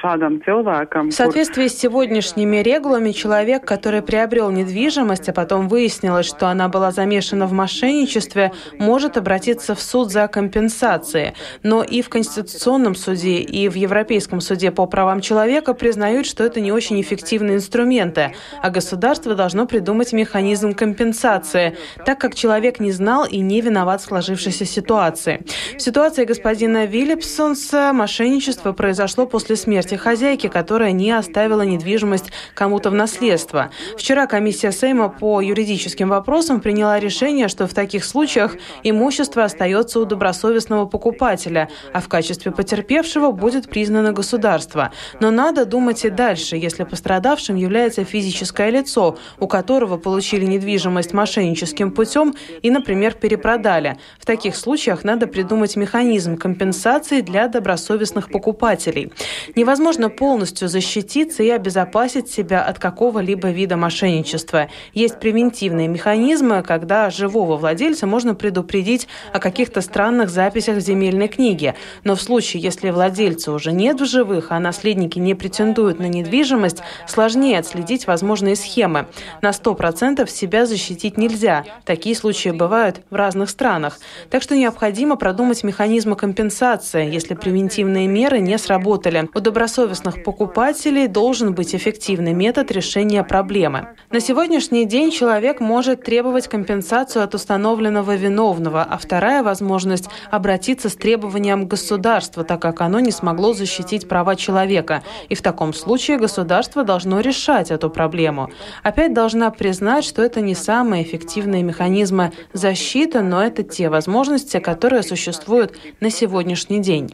šādam 0.00 0.38
cilvēkam... 0.44 1.10
В 1.10 1.12
соответствии 1.12 1.66
с 1.68 1.78
сегодняшними 1.78 2.56
регулами, 2.58 3.12
человек, 3.12 3.64
который 3.64 4.02
приобрел 4.02 4.50
недвижимость, 4.50 5.28
а 5.28 5.32
потом 5.32 5.68
выяснилось, 5.68 6.26
что 6.26 6.48
она 6.48 6.68
была 6.68 6.90
замешана 6.90 7.46
в 7.46 7.52
мошенничестве, 7.52 8.52
может 8.78 9.16
обратиться 9.16 9.74
в 9.74 9.80
суд 9.80 10.10
за 10.10 10.28
компенсацией. 10.28 11.34
Но 11.62 11.82
и 11.82 12.02
в 12.02 12.08
Конституционном 12.08 12.94
суде, 12.94 13.38
и 13.38 13.68
в 13.68 13.74
Европейском 13.74 14.40
суде 14.40 14.70
по 14.70 14.86
правам 14.86 15.20
человека 15.20 15.74
признают, 15.74 16.26
что 16.26 16.44
это 16.44 16.60
не 16.60 16.72
очень 16.72 17.00
эффективные 17.00 17.56
инструменты, 17.56 18.34
а 18.62 18.70
государство 18.70 19.34
должно 19.34 19.66
придумать 19.66 20.12
механизм 20.12 20.72
компенсации, 20.72 21.76
так 22.06 22.18
как 22.18 22.34
человек 22.34 22.80
не 22.80 22.92
знал 22.92 23.26
и 23.26 23.38
не 23.40 23.60
виноват 23.60 24.00
в 24.00 24.04
сложившейся 24.04 24.64
ситуации 24.64 25.17
ситуации. 25.18 25.44
В 25.76 25.80
ситуации 25.80 26.24
господина 26.24 26.86
Виллипсонса 26.86 27.92
мошенничество 27.92 28.72
произошло 28.72 29.26
после 29.26 29.56
смерти 29.56 29.96
хозяйки, 29.96 30.48
которая 30.48 30.92
не 30.92 31.10
оставила 31.10 31.62
недвижимость 31.62 32.30
кому-то 32.54 32.90
в 32.90 32.94
наследство. 32.94 33.70
Вчера 33.96 34.26
комиссия 34.26 34.72
Сейма 34.72 35.08
по 35.08 35.40
юридическим 35.40 36.08
вопросам 36.08 36.60
приняла 36.60 37.00
решение, 37.00 37.48
что 37.48 37.66
в 37.66 37.74
таких 37.74 38.04
случаях 38.04 38.56
имущество 38.82 39.44
остается 39.44 40.00
у 40.00 40.04
добросовестного 40.04 40.86
покупателя, 40.86 41.68
а 41.92 42.00
в 42.00 42.08
качестве 42.08 42.52
потерпевшего 42.52 43.30
будет 43.30 43.68
признано 43.68 44.12
государство. 44.12 44.92
Но 45.20 45.30
надо 45.30 45.64
думать 45.64 46.04
и 46.04 46.10
дальше, 46.10 46.56
если 46.56 46.84
пострадавшим 46.84 47.56
является 47.56 48.04
физическое 48.04 48.70
лицо, 48.70 49.16
у 49.38 49.46
которого 49.46 49.96
получили 49.98 50.44
недвижимость 50.44 51.12
мошенническим 51.12 51.90
путем 51.90 52.34
и, 52.62 52.70
например, 52.70 53.14
перепродали. 53.14 53.98
В 54.18 54.26
таких 54.26 54.56
случаях 54.56 54.97
надо 55.04 55.26
придумать 55.26 55.76
механизм 55.76 56.36
компенсации 56.36 57.20
для 57.20 57.48
добросовестных 57.48 58.30
покупателей. 58.30 59.12
Невозможно 59.54 60.10
полностью 60.10 60.68
защититься 60.68 61.42
и 61.42 61.50
обезопасить 61.50 62.30
себя 62.30 62.62
от 62.62 62.78
какого-либо 62.78 63.50
вида 63.50 63.76
мошенничества. 63.76 64.68
Есть 64.92 65.20
превентивные 65.20 65.88
механизмы, 65.88 66.62
когда 66.62 67.10
живого 67.10 67.56
владельца 67.56 68.06
можно 68.06 68.34
предупредить 68.34 69.08
о 69.32 69.38
каких-то 69.38 69.80
странных 69.80 70.30
записях 70.30 70.76
в 70.76 70.80
земельной 70.80 71.28
книге. 71.28 71.74
Но 72.04 72.16
в 72.16 72.20
случае, 72.20 72.62
если 72.62 72.90
владельца 72.90 73.52
уже 73.52 73.72
нет 73.72 74.00
в 74.00 74.06
живых, 74.06 74.50
а 74.50 74.58
наследники 74.58 75.18
не 75.18 75.34
претендуют 75.34 75.98
на 75.98 76.08
недвижимость, 76.08 76.78
сложнее 77.06 77.58
отследить 77.58 78.06
возможные 78.06 78.56
схемы. 78.56 79.06
На 79.42 79.50
100% 79.50 80.28
себя 80.28 80.66
защитить 80.66 81.16
нельзя. 81.16 81.64
Такие 81.84 82.16
случаи 82.16 82.50
бывают 82.50 83.00
в 83.10 83.14
разных 83.14 83.50
странах. 83.50 83.98
Так 84.30 84.42
что 84.42 84.56
необходимо 84.56 84.87
необходимо 84.88 85.16
продумать 85.16 85.64
механизмы 85.64 86.16
компенсации, 86.16 87.12
если 87.12 87.34
превентивные 87.34 88.08
меры 88.08 88.38
не 88.38 88.56
сработали. 88.56 89.28
У 89.34 89.40
добросовестных 89.40 90.22
покупателей 90.24 91.08
должен 91.08 91.52
быть 91.52 91.74
эффективный 91.74 92.32
метод 92.32 92.70
решения 92.70 93.22
проблемы. 93.22 93.88
На 94.10 94.20
сегодняшний 94.20 94.86
день 94.86 95.10
человек 95.10 95.60
может 95.60 96.04
требовать 96.04 96.48
компенсацию 96.48 97.22
от 97.22 97.34
установленного 97.34 98.16
виновного, 98.16 98.82
а 98.82 98.96
вторая 98.96 99.42
возможность– 99.42 100.08
обратиться 100.30 100.88
с 100.88 100.94
требованием 100.94 101.68
государства, 101.68 102.42
так 102.42 102.62
как 102.62 102.80
оно 102.80 103.00
не 103.00 103.10
смогло 103.10 103.52
защитить 103.52 104.08
права 104.08 104.36
человека. 104.36 105.02
И 105.28 105.34
в 105.34 105.42
таком 105.42 105.74
случае 105.74 106.16
государство 106.16 106.82
должно 106.82 107.20
решать 107.20 107.70
эту 107.70 107.90
проблему. 107.90 108.48
Опять 108.82 109.12
должна 109.12 109.50
признать, 109.50 110.04
что 110.04 110.22
это 110.22 110.40
не 110.40 110.54
самые 110.54 111.02
эффективные 111.02 111.62
механизмы 111.62 112.32
защиты, 112.54 113.20
но 113.20 113.44
это 113.44 113.62
те 113.62 113.90
возможности, 113.90 114.58
которые 114.58 114.77
которые 114.78 115.02
существуют 115.02 115.76
на 115.98 116.08
сегодняшний 116.08 116.80
день. 116.80 117.08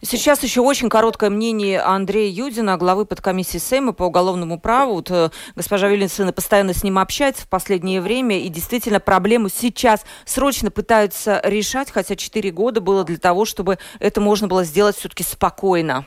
Сейчас 0.00 0.42
еще 0.42 0.62
очень 0.62 0.88
короткое 0.88 1.28
мнение 1.28 1.80
Андрея 1.80 2.32
Юдина, 2.32 2.78
главы 2.78 3.04
подкомиссии 3.04 3.58
Сейма 3.58 3.92
по 3.92 4.04
уголовному 4.04 4.58
праву. 4.58 4.94
Вот, 4.94 5.10
э, 5.10 5.28
госпожа 5.54 5.88
Вильнюсена 5.88 6.32
постоянно 6.32 6.72
с 6.72 6.82
ним 6.82 6.98
общается 6.98 7.44
в 7.44 7.50
последнее 7.50 8.00
время, 8.00 8.38
и 8.38 8.48
действительно 8.48 8.98
проблему 8.98 9.50
сейчас 9.50 10.06
срочно 10.24 10.70
пытаются 10.70 11.38
решать, 11.44 11.90
хотя 11.90 12.16
4 12.16 12.50
года 12.50 12.80
было 12.80 13.04
для 13.04 13.18
того, 13.18 13.44
чтобы 13.44 13.76
это 14.00 14.22
можно 14.22 14.48
было 14.48 14.64
сделать 14.64 14.96
все-таки 14.96 15.22
спокойно. 15.22 16.06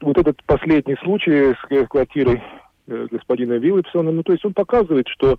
Вот 0.00 0.16
этот 0.16 0.40
последний 0.44 0.96
случай 1.02 1.54
с 1.54 1.88
квартирой 1.88 2.40
господина 2.88 3.54
Виллипсона. 3.54 4.10
Ну, 4.10 4.22
то 4.22 4.32
есть 4.32 4.44
он 4.44 4.54
показывает, 4.54 5.08
что 5.08 5.36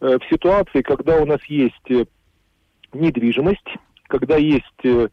э, 0.00 0.18
в 0.18 0.32
ситуации, 0.32 0.82
когда 0.82 1.18
у 1.18 1.26
нас 1.26 1.40
есть 1.44 1.90
э, 1.90 2.04
недвижимость, 2.92 3.76
когда 4.08 4.36
есть 4.36 4.64
э, 4.84 5.08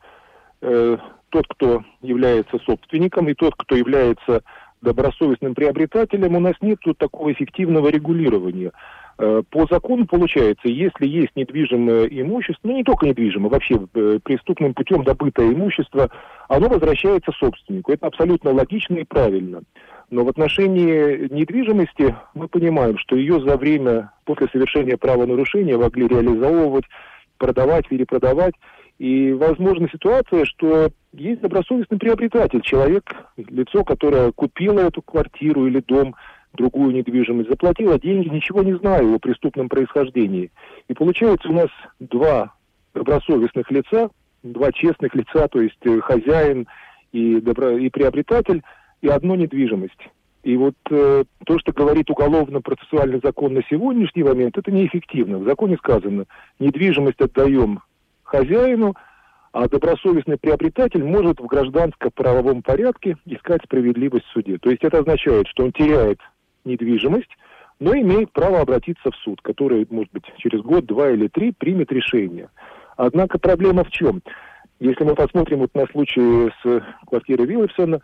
э, 0.62 0.98
тот, 1.30 1.48
кто 1.48 1.84
является 2.02 2.60
собственником, 2.60 3.30
и 3.30 3.34
тот, 3.34 3.56
кто 3.58 3.76
является 3.76 4.44
добросовестным 4.82 5.56
приобретателем, 5.56 6.36
у 6.36 6.40
нас 6.40 6.56
нет 6.62 6.80
такого 6.98 7.32
эффективного 7.32 7.90
регулирования. 7.90 8.72
Э, 9.18 9.42
по 9.50 9.66
закону 9.70 10.06
получается, 10.06 10.68
если 10.68 11.08
есть 11.08 11.36
недвижимое 11.36 12.06
имущество, 12.06 12.68
ну 12.68 12.76
не 12.76 12.84
только 12.84 13.08
недвижимое, 13.08 13.50
вообще 13.50 13.78
преступным 14.24 14.74
путем 14.74 15.04
добытое 15.04 15.54
имущество, 15.54 16.10
оно 16.50 16.68
возвращается 16.68 17.32
собственнику. 17.32 17.92
Это 17.92 18.08
абсолютно 18.08 18.52
логично 18.52 18.96
и 18.96 19.06
правильно. 19.06 19.64
Но 20.10 20.24
в 20.24 20.30
отношении 20.30 21.28
недвижимости 21.34 22.16
мы 22.34 22.48
понимаем, 22.48 22.98
что 22.98 23.16
ее 23.16 23.42
за 23.42 23.58
время, 23.58 24.12
после 24.26 24.48
совершения 24.48 24.98
правонарушения 24.98 25.78
могли 25.78 26.08
реализовывать, 26.08 26.86
продавать, 27.38 27.88
перепродавать. 27.88 28.54
И 29.00 29.32
возможна 29.34 29.90
ситуация, 29.90 30.46
что 30.46 30.90
есть 31.14 31.42
добросовестный 31.42 31.98
приобретатель, 31.98 32.62
человек, 32.62 33.04
лицо, 33.38 33.84
которое 33.84 34.32
купило 34.32 34.80
эту 34.82 35.02
квартиру 35.02 35.66
или 35.68 35.80
дом, 35.80 36.16
другую 36.54 36.94
недвижимость, 36.94 37.50
заплатило 37.50 38.00
деньги, 38.00 38.30
ничего 38.30 38.62
не 38.62 38.74
знаю 38.74 39.16
о 39.16 39.20
преступном 39.20 39.70
происхождении. 39.70 40.52
И 40.88 40.94
получается 40.94 41.50
у 41.50 41.54
нас 41.54 41.70
два 42.00 42.54
добросовестных 42.94 43.72
лица, 43.72 44.12
два 44.44 44.72
честных 44.72 45.16
лица, 45.16 45.48
то 45.48 45.60
есть 45.60 45.80
э, 45.86 46.00
хозяин 46.02 46.68
и, 47.12 47.42
добро... 47.42 47.72
и 47.72 47.90
приобретатель– 47.90 48.62
и 49.04 49.10
одну 49.10 49.36
недвижимость. 49.36 50.10
И 50.44 50.56
вот 50.58 50.76
э, 50.90 51.24
то, 51.46 51.60
что 51.60 51.74
говорит 51.74 52.10
уголовно-процессуальный 52.10 53.20
закон 53.22 53.54
на 53.54 53.62
сегодняшний 53.70 54.24
момент, 54.24 54.58
это 54.58 54.72
неэффективно. 54.72 55.40
В 55.40 55.44
законе 55.44 55.78
сказано, 55.78 56.26
недвижимость 56.60 57.20
отдаем 57.20 57.82
хозяину, 58.24 58.96
а 59.52 59.68
добросовестный 59.68 60.38
приобретатель 60.38 61.04
может 61.04 61.40
в 61.40 61.46
гражданско-правовом 61.46 62.62
порядке 62.62 63.18
искать 63.26 63.62
справедливость 63.66 64.26
в 64.26 64.32
суде. 64.32 64.58
То 64.58 64.70
есть 64.70 64.84
это 64.84 65.00
означает, 65.00 65.48
что 65.48 65.66
он 65.66 65.74
теряет 65.74 66.20
недвижимость, 66.64 67.30
но 67.80 67.94
имеет 67.96 68.32
право 68.32 68.62
обратиться 68.62 69.12
в 69.12 69.16
суд, 69.18 69.42
который, 69.42 69.86
может 69.90 70.14
быть, 70.14 70.24
через 70.38 70.62
год, 70.62 70.86
два 70.86 71.12
или 71.12 71.28
три 71.28 71.52
примет 71.52 71.92
решение. 71.92 72.50
Однако 72.96 73.38
проблема 73.38 73.84
в 73.84 73.92
чем? 73.92 74.22
Если 74.80 75.04
мы 75.04 75.16
посмотрим 75.16 75.60
вот 75.60 75.74
на 75.76 75.88
случай 75.88 76.52
с 76.64 76.84
квартирой 77.06 77.46
Виллипсона, 77.46 78.00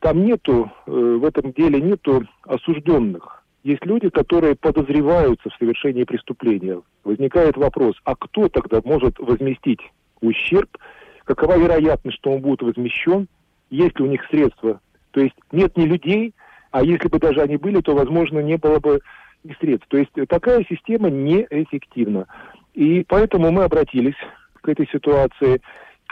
там 0.00 0.24
нету, 0.24 0.70
э, 0.86 0.90
в 0.90 1.24
этом 1.24 1.52
деле 1.52 1.80
нету 1.80 2.26
осужденных. 2.44 3.44
Есть 3.64 3.84
люди, 3.84 4.08
которые 4.08 4.54
подозреваются 4.54 5.50
в 5.50 5.56
совершении 5.58 6.04
преступления. 6.04 6.80
Возникает 7.04 7.56
вопрос, 7.56 7.96
а 8.04 8.14
кто 8.14 8.48
тогда 8.48 8.80
может 8.84 9.18
возместить 9.18 9.80
ущерб? 10.20 10.78
Какова 11.24 11.58
вероятность, 11.58 12.18
что 12.18 12.30
он 12.30 12.40
будет 12.40 12.62
возмещен? 12.62 13.28
Есть 13.70 13.98
ли 13.98 14.04
у 14.06 14.08
них 14.08 14.24
средства? 14.30 14.80
То 15.10 15.20
есть 15.20 15.34
нет 15.52 15.76
ни 15.76 15.84
людей, 15.84 16.34
а 16.70 16.82
если 16.82 17.08
бы 17.08 17.18
даже 17.18 17.40
они 17.40 17.56
были, 17.56 17.80
то, 17.80 17.94
возможно, 17.94 18.38
не 18.38 18.56
было 18.56 18.78
бы 18.78 19.00
и 19.44 19.52
средств. 19.60 19.88
То 19.88 19.98
есть 19.98 20.12
такая 20.28 20.64
система 20.68 21.10
неэффективна. 21.10 22.26
И 22.74 23.04
поэтому 23.06 23.50
мы 23.50 23.64
обратились 23.64 24.16
к 24.60 24.68
этой 24.68 24.88
ситуации 24.88 25.60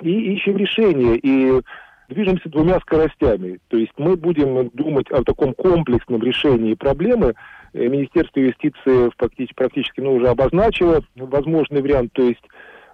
и 0.02 0.34
ищем 0.34 0.56
решение. 0.56 1.16
И 1.18 1.60
движемся 2.08 2.48
двумя 2.48 2.78
скоростями. 2.80 3.58
То 3.68 3.76
есть 3.76 3.92
мы 3.96 4.16
будем 4.16 4.70
думать 4.70 5.10
о 5.10 5.22
таком 5.22 5.54
комплексном 5.54 6.22
решении 6.22 6.74
проблемы. 6.74 7.34
Э, 7.72 7.86
Министерство 7.88 8.40
юстиции 8.40 9.10
практически, 9.16 9.54
практически 9.54 10.00
ну, 10.00 10.14
уже 10.14 10.28
обозначило 10.28 11.02
возможный 11.16 11.82
вариант, 11.82 12.12
то 12.12 12.22
есть 12.22 12.42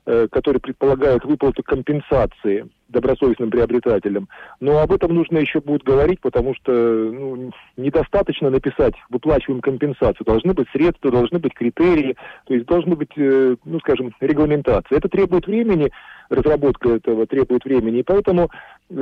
Э, 0.05 0.27
который 0.29 0.59
предполагает 0.59 1.25
выплату 1.25 1.63
компенсации 1.63 2.69
добросовестным 2.89 3.53
приобретателям. 3.53 4.29
Но 4.59 4.79
об 4.79 4.91
этом 4.91 5.15
нужно 5.15 5.39
еще 5.39 5.61
будет 5.61 5.85
говорить, 5.85 6.21
потому 6.21 6.57
что 6.57 6.73
ну, 6.73 7.53
недостаточно 7.77 8.51
написать 8.51 8.95
выплачиваем 9.11 9.61
компенсацию. 9.61 10.27
Должны 10.27 10.55
быть 10.55 10.67
средства, 10.73 11.13
должны 11.13 11.39
быть 11.39 11.55
критерии, 11.55 12.17
то 12.47 12.55
есть 12.55 12.67
должны 12.67 12.97
быть, 12.97 13.13
э, 13.17 13.55
ну 13.65 13.79
скажем, 13.79 14.13
регламентация. 14.19 14.99
Это 14.99 15.09
требует 15.09 15.47
времени, 15.47 15.93
разработка 16.31 16.95
этого 16.95 17.25
требует 17.29 17.65
времени. 17.65 18.01
И 18.01 18.03
поэтому, 18.03 18.51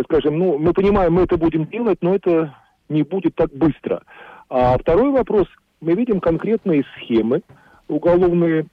скажем, 0.05 0.38
ну, 0.38 0.59
мы 0.59 0.72
понимаем, 0.72 1.14
мы 1.14 1.22
это 1.22 1.37
будем 1.37 1.66
делать, 1.66 1.98
но 2.00 2.14
это 2.14 2.55
не 2.88 3.03
будет 3.03 3.35
так 3.35 3.53
быстро. 3.53 4.03
А 4.48 4.76
второй 4.79 5.11
вопрос. 5.11 5.46
Мы 5.81 5.94
видим 5.94 6.20
конкретные 6.20 6.85
схемы 6.96 7.42
уголовные, 7.88 8.66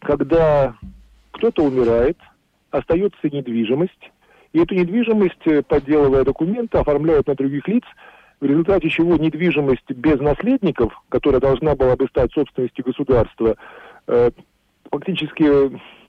когда 0.00 0.74
кто-то 1.32 1.64
умирает, 1.64 2.16
остается 2.70 3.28
недвижимость, 3.28 4.10
и 4.52 4.60
эту 4.60 4.74
недвижимость, 4.74 5.46
э, 5.46 5.62
подделывая 5.62 6.24
документы, 6.24 6.78
оформляют 6.78 7.26
на 7.26 7.34
других 7.34 7.66
лиц, 7.68 7.84
в 8.40 8.44
результате 8.44 8.88
чего 8.88 9.16
недвижимость 9.16 9.88
без 9.90 10.20
наследников, 10.20 10.92
которая 11.08 11.40
должна 11.40 11.74
была 11.74 11.96
бы 11.96 12.06
стать 12.08 12.32
собственностью 12.32 12.84
государства, 12.84 13.56
э, 14.06 14.30
фактически 14.92 15.44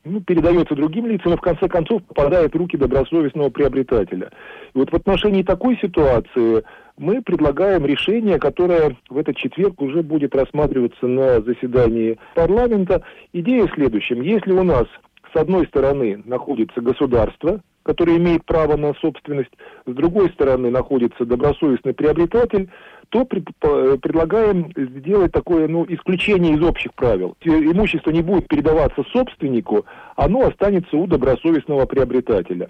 ну, 0.04 0.22
передается 0.22 0.76
другим 0.76 1.08
лицам, 1.08 1.32
но 1.32 1.38
в 1.38 1.42
конце 1.42 1.68
концов 1.68 2.04
попадает 2.04 2.54
в 2.54 2.58
руки 2.58 2.78
добросовестного 2.78 3.50
приобретателя. 3.50 4.30
И 4.74 4.78
вот 4.78 4.92
в 4.92 4.96
отношении 4.96 5.44
такой 5.44 5.78
ситуации 5.78 6.64
мы 6.98 7.22
предлагаем 7.22 7.86
решение, 7.86 8.38
которое 8.38 8.98
в 9.10 9.18
этот 9.18 9.38
четверг 9.38 9.82
уже 9.82 10.04
будет 10.04 10.36
рассматриваться 10.36 11.08
на 11.08 11.42
заседании 11.42 12.20
парламента. 12.36 13.04
Идея 13.32 13.66
в 13.68 13.74
следующем. 13.74 14.22
Если 14.22 14.52
у 14.52 14.64
нас 14.64 14.86
с 15.34 15.36
одной 15.36 15.66
стороны 15.68 16.22
находится 16.26 16.82
государство, 16.82 17.62
которое 17.84 18.18
имеет 18.18 18.46
право 18.46 18.76
на 18.78 18.94
собственность, 18.96 19.52
с 19.86 19.94
другой 19.94 20.30
стороны 20.32 20.70
находится 20.70 21.26
добросовестный 21.26 21.94
приобретатель, 21.94 22.70
то 23.10 23.26
по, 23.26 23.98
предлагаем 23.98 24.72
сделать 24.76 25.32
такое 25.32 25.68
ну, 25.68 25.86
исключение 25.88 26.56
из 26.56 26.64
общих 26.64 26.94
правил. 26.94 27.36
Имущество 27.44 28.10
не 28.10 28.22
будет 28.22 28.48
передаваться 28.48 29.04
собственнику, 29.12 29.86
оно 30.16 30.48
останется 30.48 30.98
у 30.98 31.06
добросовестного 31.06 31.86
приобретателя. 31.86 32.70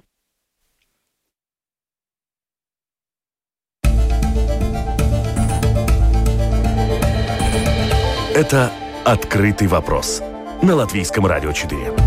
Это 8.35 8.71
«Открытый 9.05 9.67
вопрос» 9.67 10.23
на 10.63 10.75
Латвийском 10.75 11.27
радио 11.27 11.51
4. 11.51 12.02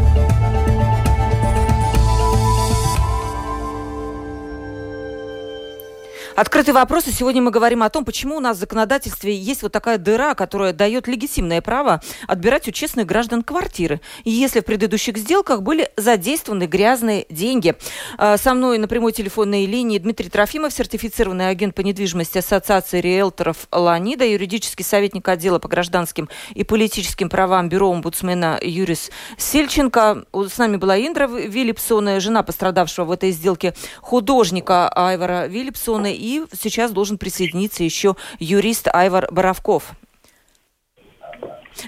Открытый 6.36 6.74
вопрос. 6.74 7.06
И 7.06 7.12
сегодня 7.12 7.40
мы 7.40 7.50
говорим 7.50 7.82
о 7.82 7.88
том, 7.88 8.04
почему 8.04 8.36
у 8.36 8.40
нас 8.40 8.58
в 8.58 8.60
законодательстве 8.60 9.34
есть 9.34 9.62
вот 9.62 9.72
такая 9.72 9.96
дыра, 9.96 10.34
которая 10.34 10.74
дает 10.74 11.08
легитимное 11.08 11.62
право 11.62 12.02
отбирать 12.26 12.68
у 12.68 12.72
честных 12.72 13.06
граждан 13.06 13.42
квартиры. 13.42 14.02
И 14.24 14.30
если 14.30 14.60
в 14.60 14.66
предыдущих 14.66 15.16
сделках 15.16 15.62
были 15.62 15.88
задействованы 15.96 16.64
грязные 16.64 17.24
деньги. 17.30 17.74
А, 18.18 18.36
со 18.36 18.52
мной 18.52 18.76
на 18.76 18.86
прямой 18.86 19.12
телефонной 19.12 19.64
линии 19.64 19.98
Дмитрий 19.98 20.28
Трофимов, 20.28 20.74
сертифицированный 20.74 21.48
агент 21.48 21.74
по 21.74 21.80
недвижимости 21.80 22.36
Ассоциации 22.36 23.00
риэлторов 23.00 23.66
«Ланида», 23.72 24.26
юридический 24.26 24.84
советник 24.84 25.26
отдела 25.28 25.58
по 25.58 25.68
гражданским 25.68 26.28
и 26.54 26.64
политическим 26.64 27.30
правам 27.30 27.70
Бюро 27.70 27.90
омбудсмена 27.90 28.58
Юрис 28.60 29.10
Сельченко. 29.38 30.26
С 30.34 30.58
нами 30.58 30.76
была 30.76 30.98
Индра 30.98 31.28
Виллипсона, 31.28 32.20
жена 32.20 32.42
пострадавшего 32.42 33.06
в 33.06 33.10
этой 33.12 33.30
сделке 33.30 33.72
художника 34.02 34.90
Айвара 34.90 35.46
Виллипсона 35.46 36.12
и 36.12 36.25
и 36.26 36.44
сейчас 36.52 36.90
должен 36.90 37.18
присоединиться 37.18 37.84
еще 37.84 38.16
юрист 38.40 38.88
Айвар 38.92 39.28
Боровков. 39.30 39.92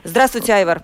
Здравствуйте, 0.04 0.52
Айвар. 0.52 0.82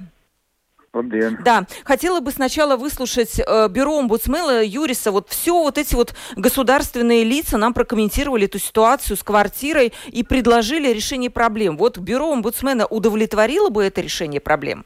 Да, 1.44 1.66
хотела 1.84 2.20
бы 2.20 2.30
сначала 2.30 2.76
выслушать 2.76 3.40
э, 3.40 3.68
бюро 3.68 3.98
омбудсмена 3.98 4.64
Юриса. 4.64 5.10
Вот 5.10 5.28
все 5.28 5.52
вот 5.52 5.76
эти 5.76 5.94
вот 5.94 6.14
государственные 6.36 7.24
лица 7.24 7.58
нам 7.58 7.74
прокомментировали 7.74 8.46
эту 8.46 8.58
ситуацию 8.58 9.16
с 9.16 9.22
квартирой 9.22 9.92
и 10.06 10.22
предложили 10.22 10.92
решение 10.92 11.30
проблем. 11.30 11.76
Вот 11.76 11.98
бюро 11.98 12.32
омбудсмена 12.32 12.86
удовлетворило 12.86 13.70
бы 13.70 13.84
это 13.84 14.00
решение 14.00 14.40
проблем? 14.40 14.84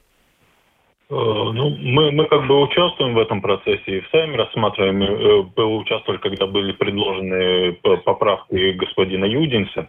Э, 1.10 1.14
ну, 1.14 1.70
мы, 1.70 2.12
мы 2.12 2.26
как 2.26 2.46
бы 2.46 2.60
участвуем 2.60 3.14
в 3.14 3.18
этом 3.18 3.40
процессе 3.40 3.98
и 3.98 4.02
сами 4.12 4.36
рассматриваем. 4.36 5.02
Э, 5.02 5.62
участвовали, 5.62 6.20
когда 6.20 6.46
были 6.46 6.72
предложены 6.72 7.72
поправки 8.04 8.72
господина 8.72 9.24
Юдинса. 9.24 9.88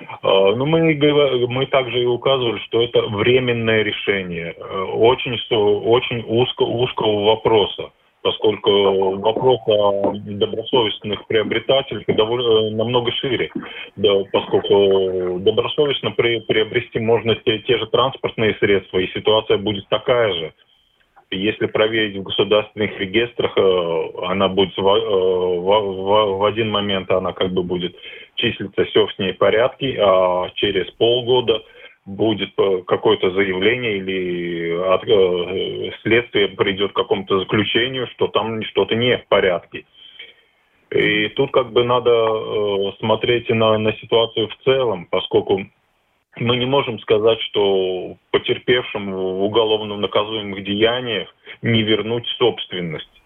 Э, 0.00 0.06
но 0.22 0.66
мы, 0.66 0.94
мы 1.48 1.66
также 1.66 2.02
и 2.02 2.06
указывали, 2.06 2.58
что 2.66 2.82
это 2.82 3.00
временное 3.02 3.82
решение 3.82 4.52
очень, 4.52 5.38
очень 5.50 6.22
узко, 6.26 6.62
узкого 6.62 7.24
вопроса 7.24 7.90
поскольку 8.22 9.16
вопрос 9.18 9.60
о 9.66 10.12
добросовестных 10.14 11.26
приобретателях 11.26 12.04
довольно, 12.06 12.70
намного 12.70 13.12
шире, 13.12 13.50
да, 13.96 14.10
поскольку 14.32 15.38
добросовестно 15.40 16.10
при, 16.12 16.40
приобрести 16.40 16.98
можно 16.98 17.34
те, 17.36 17.58
те 17.60 17.78
же 17.78 17.86
транспортные 17.86 18.54
средства, 18.60 18.98
и 18.98 19.12
ситуация 19.12 19.58
будет 19.58 19.88
такая 19.88 20.32
же. 20.32 20.52
Если 21.30 21.66
проверить 21.66 22.16
в 22.16 22.22
государственных 22.22 22.98
регистрах, 22.98 23.52
э, 23.56 24.02
она 24.24 24.48
будет 24.48 24.74
в, 24.76 24.80
э, 24.80 25.58
в, 25.58 25.62
в, 25.62 26.38
в 26.38 26.44
один 26.44 26.70
момент 26.70 27.10
она 27.10 27.32
как 27.32 27.52
бы 27.52 27.62
будет 27.62 27.94
числиться 28.36 28.84
все 28.86 29.06
в 29.06 29.18
ней 29.18 29.34
порядке, 29.34 29.98
а 30.00 30.48
через 30.54 30.90
полгода– 30.92 31.62
будет 32.08 32.52
э, 32.56 32.82
какое-то 32.86 33.30
заявление 33.32 33.98
или 33.98 34.78
от, 34.78 35.04
э, 35.06 35.92
следствие 36.02 36.48
придет 36.48 36.92
к 36.92 36.96
какому-то 36.96 37.38
заключению, 37.40 38.06
что 38.08 38.28
там 38.28 38.62
что-то 38.64 38.94
не 38.94 39.18
в 39.18 39.26
порядке. 39.28 39.84
И 40.90 41.28
тут 41.28 41.52
как 41.52 41.70
бы 41.72 41.84
надо 41.84 42.10
э, 42.10 42.92
смотреть 42.98 43.50
на, 43.50 43.76
на 43.76 43.92
ситуацию 43.92 44.48
в 44.48 44.56
целом, 44.64 45.06
поскольку 45.10 45.66
мы 46.36 46.56
не 46.56 46.66
можем 46.66 46.98
сказать, 47.00 47.40
что 47.42 48.16
потерпевшим 48.30 49.12
в 49.12 49.42
уголовно 49.42 49.96
наказуемых 49.98 50.64
деяниях 50.64 51.28
не 51.60 51.82
вернуть 51.82 52.26
собственность. 52.38 53.22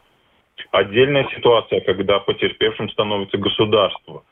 Отдельная 0.72 1.28
ситуация, 1.36 1.80
когда 1.82 2.18
потерпевшим 2.18 2.90
становится 2.90 3.38
государство– 3.38 4.24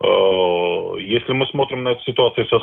если 0.00 1.32
мы 1.32 1.46
смотрим 1.46 1.82
на 1.82 1.90
эту 1.90 2.02
ситуацию 2.02 2.46
со, 2.46 2.58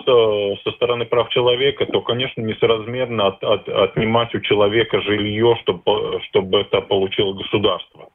со 0.64 0.72
стороны 0.76 1.06
прав 1.06 1.30
человека, 1.30 1.86
то, 1.86 2.02
конечно, 2.02 2.42
несоразмерно 2.42 3.28
от, 3.28 3.44
от, 3.44 3.68
отнимать 3.68 4.34
у 4.36 4.40
человека 4.40 5.02
жилье, 5.02 5.58
чтобы, 5.62 6.22
чтобы 6.30 6.60
это 6.60 6.82
получило 6.82 7.34
государство. 7.34 8.10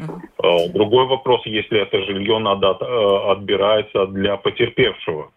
Uh-huh. 0.00 0.72
Другой 0.72 1.06
вопрос, 1.06 1.44
если 1.46 1.80
это 1.80 2.00
жилье 2.04 2.38
надо, 2.38 2.76
э, 2.80 3.30
отбирается 3.32 4.06
для 4.06 4.36
потерпевшего. 4.36 5.32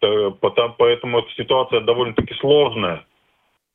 Поэтому 0.00 1.18
эта 1.18 1.30
ситуация 1.36 1.80
довольно-таки 1.80 2.34
сложная. 2.34 3.04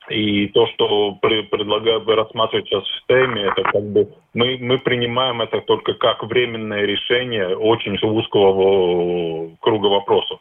И 0.09 0.47
то, 0.47 0.67
что 0.67 1.13
при, 1.21 1.43
предлагаю 1.43 2.01
бы 2.01 2.15
рассматривать 2.15 2.67
сейчас 2.67 2.83
в 2.83 3.07
теме, 3.07 3.43
это 3.43 3.63
как 3.63 3.83
бы 3.83 4.07
мы, 4.33 4.57
мы 4.59 4.79
принимаем 4.79 5.41
это 5.41 5.61
только 5.61 5.93
как 5.93 6.23
временное 6.23 6.85
решение 6.85 7.55
очень 7.55 7.95
узкого 8.01 9.55
круга 9.61 9.87
вопросов. 9.87 10.39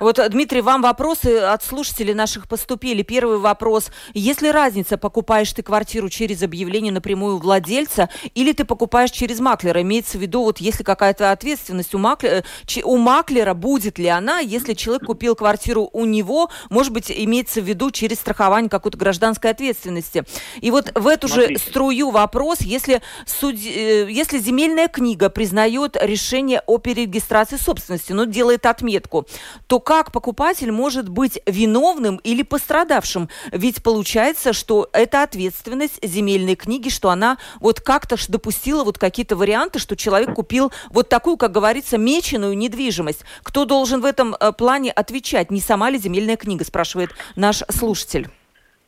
Вот, 0.00 0.20
Дмитрий, 0.28 0.60
вам 0.60 0.82
вопросы 0.82 1.38
от 1.38 1.62
слушателей 1.62 2.12
наших 2.12 2.46
поступили. 2.46 3.02
Первый 3.02 3.38
вопрос. 3.38 3.90
Есть 4.12 4.42
ли 4.42 4.50
разница, 4.50 4.98
покупаешь 4.98 5.50
ты 5.52 5.62
квартиру 5.62 6.10
через 6.10 6.42
объявление 6.42 6.92
напрямую 6.92 7.38
владельца 7.38 8.10
или 8.34 8.52
ты 8.52 8.66
покупаешь 8.66 9.10
через 9.10 9.40
маклера? 9.40 9.80
Имеется 9.80 10.18
в 10.18 10.20
виду, 10.20 10.42
вот 10.42 10.58
если 10.58 10.82
какая-то 10.82 11.32
ответственность 11.32 11.94
у 11.94 11.98
маклера, 11.98 12.44
у 12.84 12.96
маклера, 12.98 13.54
будет 13.54 13.98
ли 13.98 14.08
она, 14.08 14.40
если 14.40 14.74
человек 14.74 15.06
купил 15.06 15.34
квартиру 15.34 15.88
у 15.92 16.04
него, 16.04 16.50
может 16.68 16.92
быть, 16.92 17.10
имеется 17.10 17.62
в 17.62 17.64
виду 17.64 17.90
через 17.90 18.18
страхование 18.18 18.68
какой-то 18.68 18.98
гражданской 18.98 19.52
ответственности. 19.52 20.24
И 20.60 20.70
вот 20.70 20.92
в 20.94 21.06
эту 21.06 21.28
Смотрите. 21.28 21.58
же 21.58 21.70
струю 21.70 22.10
вопрос, 22.10 22.60
если, 22.60 23.00
суд... 23.26 23.54
Э, 23.54 24.10
если 24.10 24.38
земельная 24.38 24.88
книга 24.88 25.30
признает 25.30 25.96
решение 25.98 26.62
о 26.66 26.76
перерегистрации 26.76 27.56
собственности, 27.56 28.12
но 28.12 28.24
делает 28.24 28.66
отметку, 28.66 29.13
сделку, 29.14 29.26
то 29.68 29.80
как 29.80 30.12
покупатель 30.12 30.72
может 30.72 31.08
быть 31.08 31.40
виновным 31.46 32.20
или 32.24 32.42
пострадавшим? 32.42 33.28
Ведь 33.52 33.82
получается, 33.82 34.52
что 34.52 34.88
это 34.92 35.22
ответственность 35.22 36.04
земельной 36.04 36.56
книги, 36.56 36.88
что 36.88 37.10
она 37.10 37.38
вот 37.60 37.80
как-то 37.80 38.16
допустила 38.28 38.84
вот 38.84 38.98
какие-то 38.98 39.36
варианты, 39.36 39.78
что 39.78 39.96
человек 39.96 40.34
купил 40.34 40.72
вот 40.90 41.08
такую, 41.08 41.36
как 41.36 41.52
говорится, 41.52 41.98
меченую 41.98 42.56
недвижимость. 42.56 43.24
Кто 43.42 43.64
должен 43.64 44.00
в 44.00 44.04
этом 44.04 44.34
э, 44.34 44.52
плане 44.52 44.90
отвечать? 44.90 45.50
Не 45.50 45.60
сама 45.60 45.90
ли 45.90 45.98
земельная 45.98 46.36
книга, 46.36 46.64
спрашивает 46.64 47.10
наш 47.36 47.56
слушатель. 47.70 48.28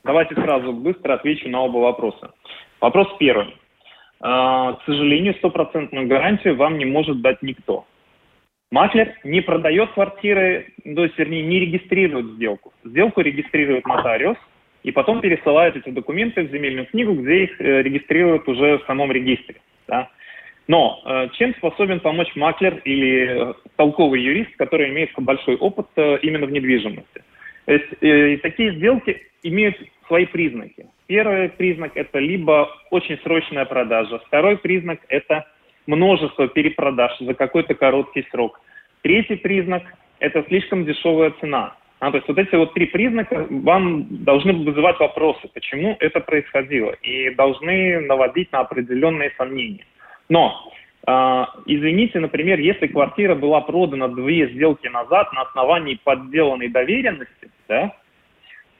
Давайте 0.04 0.34
сразу 0.34 0.72
быстро 0.72 1.14
отвечу 1.14 1.48
на 1.48 1.62
оба 1.62 1.78
вопроса. 1.78 2.30
Вопрос 2.80 3.08
первый. 3.18 3.56
А, 4.20 4.74
к 4.74 4.84
сожалению, 4.86 5.34
стопроцентную 5.34 6.06
гарантию 6.06 6.56
вам 6.56 6.78
не 6.78 6.84
может 6.84 7.20
дать 7.20 7.42
никто. 7.42 7.84
Маклер 8.70 9.14
не 9.22 9.40
продает 9.40 9.90
квартиры, 9.92 10.72
то 10.82 11.04
есть, 11.04 11.16
вернее, 11.18 11.42
не 11.42 11.60
регистрирует 11.60 12.26
сделку. 12.34 12.72
Сделку 12.84 13.20
регистрирует 13.20 13.86
нотариус, 13.86 14.36
и 14.82 14.92
потом 14.92 15.20
пересылает 15.20 15.76
эти 15.76 15.90
документы 15.90 16.42
в 16.42 16.50
земельную 16.50 16.86
книгу, 16.86 17.14
где 17.14 17.44
их 17.44 17.60
э, 17.60 17.82
регистрируют 17.82 18.48
уже 18.48 18.78
в 18.78 18.86
самом 18.86 19.12
регистре. 19.12 19.56
Да? 19.86 20.10
Но 20.68 21.00
э, 21.04 21.28
чем 21.34 21.54
способен 21.54 22.00
помочь 22.00 22.34
маклер 22.34 22.80
или 22.84 23.50
э, 23.50 23.54
толковый 23.76 24.20
юрист, 24.20 24.56
который 24.56 24.90
имеет 24.90 25.10
большой 25.16 25.56
опыт 25.56 25.86
э, 25.96 26.18
именно 26.22 26.46
в 26.46 26.50
недвижимости? 26.50 27.22
То 27.66 27.72
есть 27.72 27.86
э, 28.00 28.38
такие 28.38 28.74
сделки 28.74 29.22
имеют 29.42 29.76
свои 30.06 30.26
признаки. 30.26 30.88
Первый 31.06 31.48
признак– 31.50 31.92
это 31.94 32.18
либо 32.18 32.68
очень 32.90 33.18
срочная 33.22 33.64
продажа. 33.64 34.18
Второй 34.26 34.56
признак– 34.56 35.00
это 35.08 35.46
множество 35.86 36.48
перепродаж 36.48 37.16
за 37.20 37.34
какой-то 37.34 37.74
короткий 37.74 38.26
срок. 38.30 38.60
Третий 39.02 39.36
признак– 39.36 39.82
это 40.18 40.44
слишком 40.48 40.84
дешевая 40.84 41.32
цена. 41.40 41.74
А, 41.98 42.10
то 42.10 42.18
есть 42.18 42.28
вот 42.28 42.38
эти 42.38 42.54
вот 42.54 42.74
три 42.74 42.86
признака 42.86 43.46
вам 43.48 44.06
должны 44.24 44.52
вызывать 44.52 44.98
вопросы, 45.00 45.48
почему 45.54 45.96
это 45.98 46.20
происходило, 46.20 46.90
и 47.02 47.30
должны 47.34 48.00
наводить 48.00 48.52
на 48.52 48.60
определенные 48.60 49.32
сомнения. 49.38 49.86
Но, 50.28 50.70
э, 51.06 51.44
извините, 51.64 52.20
например, 52.20 52.58
если 52.58 52.88
квартира 52.88 53.34
была 53.34 53.62
продана 53.62 54.08
две 54.08 54.48
сделки 54.48 54.88
назад 54.88 55.32
на 55.32 55.42
основании 55.42 55.98
подделанной 56.04 56.68
доверенности, 56.68 57.50
да, 57.66 57.96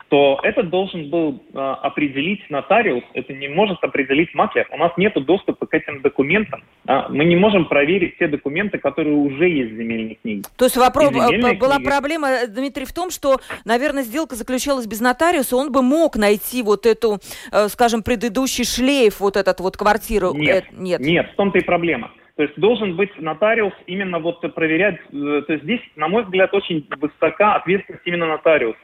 то 0.09 0.39
это 0.43 0.63
должен 0.63 1.11
был 1.11 1.43
э, 1.53 1.59
определить 1.59 2.49
нотариус, 2.49 3.03
это 3.15 3.33
не 3.33 3.49
может 3.49 3.83
определить 3.83 4.33
маклер. 4.35 4.67
У 4.71 4.77
нас 4.77 4.93
нет 4.97 5.15
доступа 5.25 5.67
к 5.67 5.75
этим 5.75 6.01
документам. 6.01 6.63
А 6.87 7.09
мы 7.09 7.25
не 7.25 7.37
можем 7.37 7.67
проверить 7.67 8.17
те 8.19 8.29
документы, 8.29 8.79
которые 8.79 9.17
уже 9.17 9.49
есть 9.49 9.73
в 9.73 9.77
земельной 9.77 10.19
книге. 10.23 10.43
То 10.57 10.67
есть 10.67 10.77
вопрос, 10.77 11.11
э, 11.11 11.39
была 11.59 11.77
книга... 11.77 11.91
проблема, 11.91 12.29
э, 12.29 12.47
Дмитрий, 12.47 12.85
в 12.85 12.93
том, 12.93 13.11
что, 13.11 13.39
наверное, 13.65 14.05
сделка 14.05 14.37
заключалась 14.37 14.87
без 14.87 15.01
нотариуса, 15.01 15.57
он 15.57 15.73
бы 15.73 15.83
мог 15.83 16.17
найти 16.17 16.63
вот 16.63 16.87
эту, 16.87 17.19
э, 17.53 17.69
скажем, 17.69 18.03
предыдущий 18.03 18.65
шлейф, 18.65 19.19
вот 19.21 19.37
этот 19.37 19.59
вот 19.61 19.77
квартиру. 19.77 20.33
Нет, 20.35 20.67
э, 20.71 20.75
нет. 20.77 21.01
нет, 21.01 21.31
в 21.33 21.37
том-то 21.37 21.59
и 21.59 21.63
проблема. 21.63 22.13
То 22.37 22.43
есть 22.43 22.55
должен 22.57 22.97
быть 22.97 23.11
нотариус 23.19 23.73
именно 23.87 24.19
вот 24.19 24.41
проверять, 24.55 24.99
то 25.11 25.47
есть 25.49 25.65
здесь, 25.65 25.81
на 25.97 26.07
мой 26.07 26.23
взгляд, 26.25 26.53
очень 26.53 26.87
высока 27.01 27.55
ответственность 27.55 28.03
именно 28.05 28.27
нотариуса. 28.27 28.79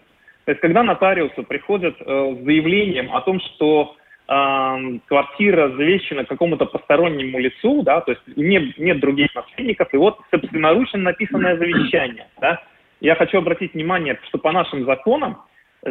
То 0.44 0.52
есть, 0.52 0.60
когда 0.60 0.82
нотариусы 0.82 1.42
приходят 1.42 1.96
э, 2.00 2.04
с 2.04 2.44
заявлением 2.44 3.14
о 3.14 3.20
том, 3.20 3.40
что 3.40 3.94
э, 4.28 4.98
квартира 5.06 5.68
завещена 5.70 6.24
какому-то 6.24 6.66
постороннему 6.66 7.38
лицу, 7.38 7.82
да, 7.82 8.00
то 8.00 8.12
есть 8.12 8.22
нет, 8.36 8.76
нет 8.78 9.00
других 9.00 9.34
наследников, 9.34 9.92
и 9.92 9.96
вот 9.96 10.18
собственноручно 10.30 10.98
написанное 10.98 11.56
завещание, 11.56 12.26
да, 12.40 12.62
я 13.00 13.14
хочу 13.14 13.38
обратить 13.38 13.74
внимание, 13.74 14.18
что 14.28 14.38
по 14.38 14.52
нашим 14.52 14.84
законам 14.84 15.38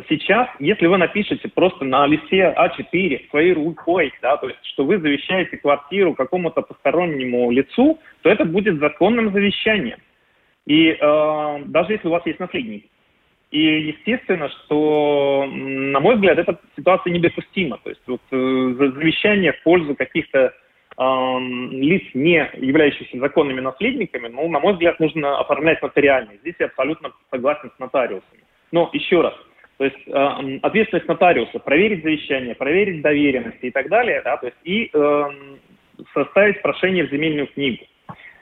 сейчас, 0.10 0.48
если 0.60 0.88
вы 0.88 0.98
напишете 0.98 1.50
просто 1.50 1.84
на 1.86 2.08
листе 2.08 2.54
А4 2.58 3.30
своей 3.30 3.54
рукой, 3.54 4.14
да, 4.22 4.38
то 4.38 4.48
есть, 4.48 4.60
что 4.64 4.86
вы 4.86 5.00
завещаете 5.00 5.58
квартиру 5.58 6.14
какому-то 6.14 6.62
постороннему 6.62 7.52
лицу, 7.52 8.00
то 8.22 8.30
это 8.30 8.46
будет 8.46 8.80
законным 8.80 9.32
завещанием. 9.32 10.00
И 10.66 10.90
э, 10.90 11.64
даже 11.66 11.94
если 11.94 12.08
у 12.08 12.12
вас 12.12 12.26
есть 12.26 12.40
наследники. 12.40 12.90
И 13.52 13.60
естественно, 13.60 14.48
что, 14.50 15.46
на 15.46 16.00
мой 16.00 16.16
взгляд, 16.16 16.40
эта 16.40 16.58
ситуация 16.78 17.12
недопустима. 17.12 17.80
То 17.84 17.90
есть 17.90 18.02
вот 18.08 18.22
э, 18.32 18.36
завещание 18.78 19.52
в 19.52 19.62
пользу 19.64 19.94
каких-то 19.94 20.40
э, 20.40 21.38
лиц, 21.72 22.04
не 22.14 22.50
являющихся 22.56 23.20
законными 23.20 23.60
наследниками, 23.60 24.30
ну, 24.30 24.48
на 24.48 24.62
мой 24.62 24.74
взгляд, 24.74 25.02
нужно 25.02 25.38
оформлять 25.38 25.82
нотариально. 25.82 26.32
Здесь 26.40 26.56
я 26.60 26.68
абсолютно 26.68 27.12
согласен 27.30 27.72
с 27.76 27.80
нотариусами. 27.80 28.42
Но 28.72 28.90
еще 28.94 29.20
раз, 29.20 29.34
то 29.78 29.84
есть 29.84 30.00
э, 30.08 30.60
ответственность 30.62 31.10
нотариуса 31.10 31.60
проверить 31.60 32.04
завещание, 32.04 32.56
проверить 32.56 33.02
доверенности 33.02 33.66
и 33.66 33.72
так 33.72 33.90
далее, 33.90 34.22
да, 34.24 34.38
то 34.38 34.46
есть 34.46 34.58
и 34.64 34.90
э, 34.94 35.24
составить 36.14 36.62
прошение 36.62 37.06
в 37.06 37.12
земельную 37.12 37.48
книгу. 37.48 37.84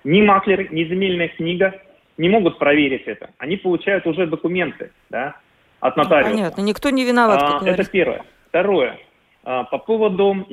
Ни 0.04 0.22
маклер, 0.22 0.72
ни 0.72 0.84
земельная 0.84 1.30
книга 1.30 1.82
не 2.20 2.30
могут 2.30 2.60
проверить 2.60 3.04
это. 3.08 3.32
Они 3.38 3.56
получают 3.58 4.06
уже 4.06 4.28
документы 4.28 4.92
да, 5.10 5.38
от 5.80 5.96
нотариуса. 5.96 6.36
Понятно, 6.36 6.62
никто 6.62 6.90
не 6.90 7.06
виноват. 7.06 7.42
А, 7.42 7.66
это 7.66 7.90
первое. 7.90 8.24
Второе. 8.50 9.00
А, 9.46 9.64
по 9.64 9.78
поводу 9.80 10.46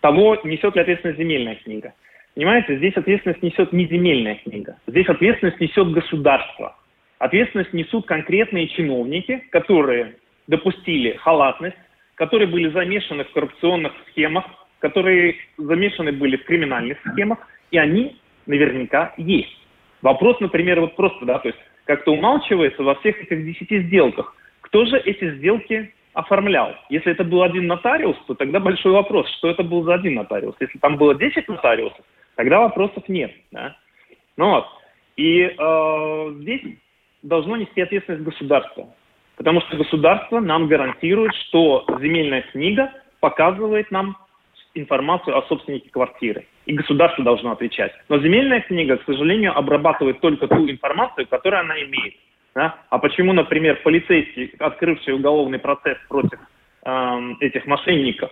того, 0.00 0.38
несет 0.44 0.76
ли 0.76 0.80
ответственность 0.80 1.18
земельная 1.18 1.56
книга. 1.56 1.92
Понимаете, 2.34 2.76
здесь 2.76 2.94
ответственность 2.94 3.42
несет 3.42 3.72
не 3.72 3.86
земельная 3.88 4.36
книга. 4.36 4.78
Здесь 4.86 5.08
ответственность 5.08 5.60
несет 5.60 5.90
государство. 5.90 6.76
Ответственность 7.18 7.72
несут 7.72 8.06
конкретные 8.06 8.68
чиновники, 8.68 9.42
которые 9.50 10.14
допустили 10.46 11.16
халатность, 11.16 11.76
которые 12.14 12.46
были 12.46 12.70
замешаны 12.70 13.24
в 13.24 13.32
коррупционных 13.32 13.92
схемах, 14.10 14.44
которые 14.78 15.34
замешаны 15.56 16.12
были 16.12 16.36
в 16.36 16.44
криминальных 16.44 16.98
схемах, 17.00 17.38
и 17.72 17.78
они 17.78 18.16
наверняка 18.46 19.14
есть. 19.16 19.57
Вопрос, 20.02 20.38
например, 20.40 20.80
вот 20.80 20.96
просто, 20.96 21.24
да, 21.24 21.38
то 21.38 21.48
есть 21.48 21.58
как-то 21.84 22.12
умалчивается 22.12 22.82
во 22.82 22.94
всех 22.96 23.20
этих 23.20 23.44
десяти 23.44 23.82
сделках. 23.82 24.34
Кто 24.60 24.84
же 24.84 24.98
эти 24.98 25.36
сделки 25.36 25.92
оформлял? 26.12 26.74
Если 26.90 27.12
это 27.12 27.24
был 27.24 27.42
один 27.42 27.66
нотариус, 27.66 28.16
то 28.26 28.34
тогда 28.34 28.60
большой 28.60 28.92
вопрос, 28.92 29.28
что 29.38 29.48
это 29.48 29.62
был 29.62 29.82
за 29.84 29.94
один 29.94 30.14
нотариус. 30.14 30.54
Если 30.60 30.78
там 30.78 30.96
было 30.96 31.14
10 31.14 31.48
нотариусов, 31.48 32.04
тогда 32.36 32.60
вопросов 32.60 33.08
нет. 33.08 33.32
Да? 33.50 33.76
Ну 34.36 34.50
вот. 34.50 34.66
И 35.16 35.40
э, 35.40 36.30
здесь 36.40 36.62
должно 37.22 37.56
нести 37.56 37.80
ответственность 37.80 38.24
государства. 38.24 38.88
Потому 39.36 39.60
что 39.62 39.76
государство 39.76 40.40
нам 40.40 40.68
гарантирует, 40.68 41.34
что 41.34 41.86
земельная 42.00 42.42
книга 42.52 42.92
показывает 43.20 43.90
нам 43.90 44.16
информацию 44.78 45.36
о 45.36 45.42
собственнике 45.42 45.90
квартиры. 45.90 46.46
И 46.66 46.72
государство 46.72 47.24
должно 47.24 47.52
отвечать. 47.52 47.92
Но 48.08 48.18
земельная 48.18 48.60
книга, 48.60 48.96
к 48.96 49.04
сожалению, 49.04 49.56
обрабатывает 49.56 50.20
только 50.20 50.46
ту 50.48 50.68
информацию, 50.68 51.26
которую 51.26 51.60
она 51.60 51.80
имеет. 51.82 52.14
Да? 52.54 52.76
А 52.90 52.98
почему, 52.98 53.32
например, 53.32 53.80
полицейский, 53.82 54.52
открывший 54.58 55.14
уголовный 55.14 55.58
процесс 55.58 55.98
против 56.08 56.38
э, 56.84 57.18
этих 57.40 57.66
мошенников, 57.66 58.30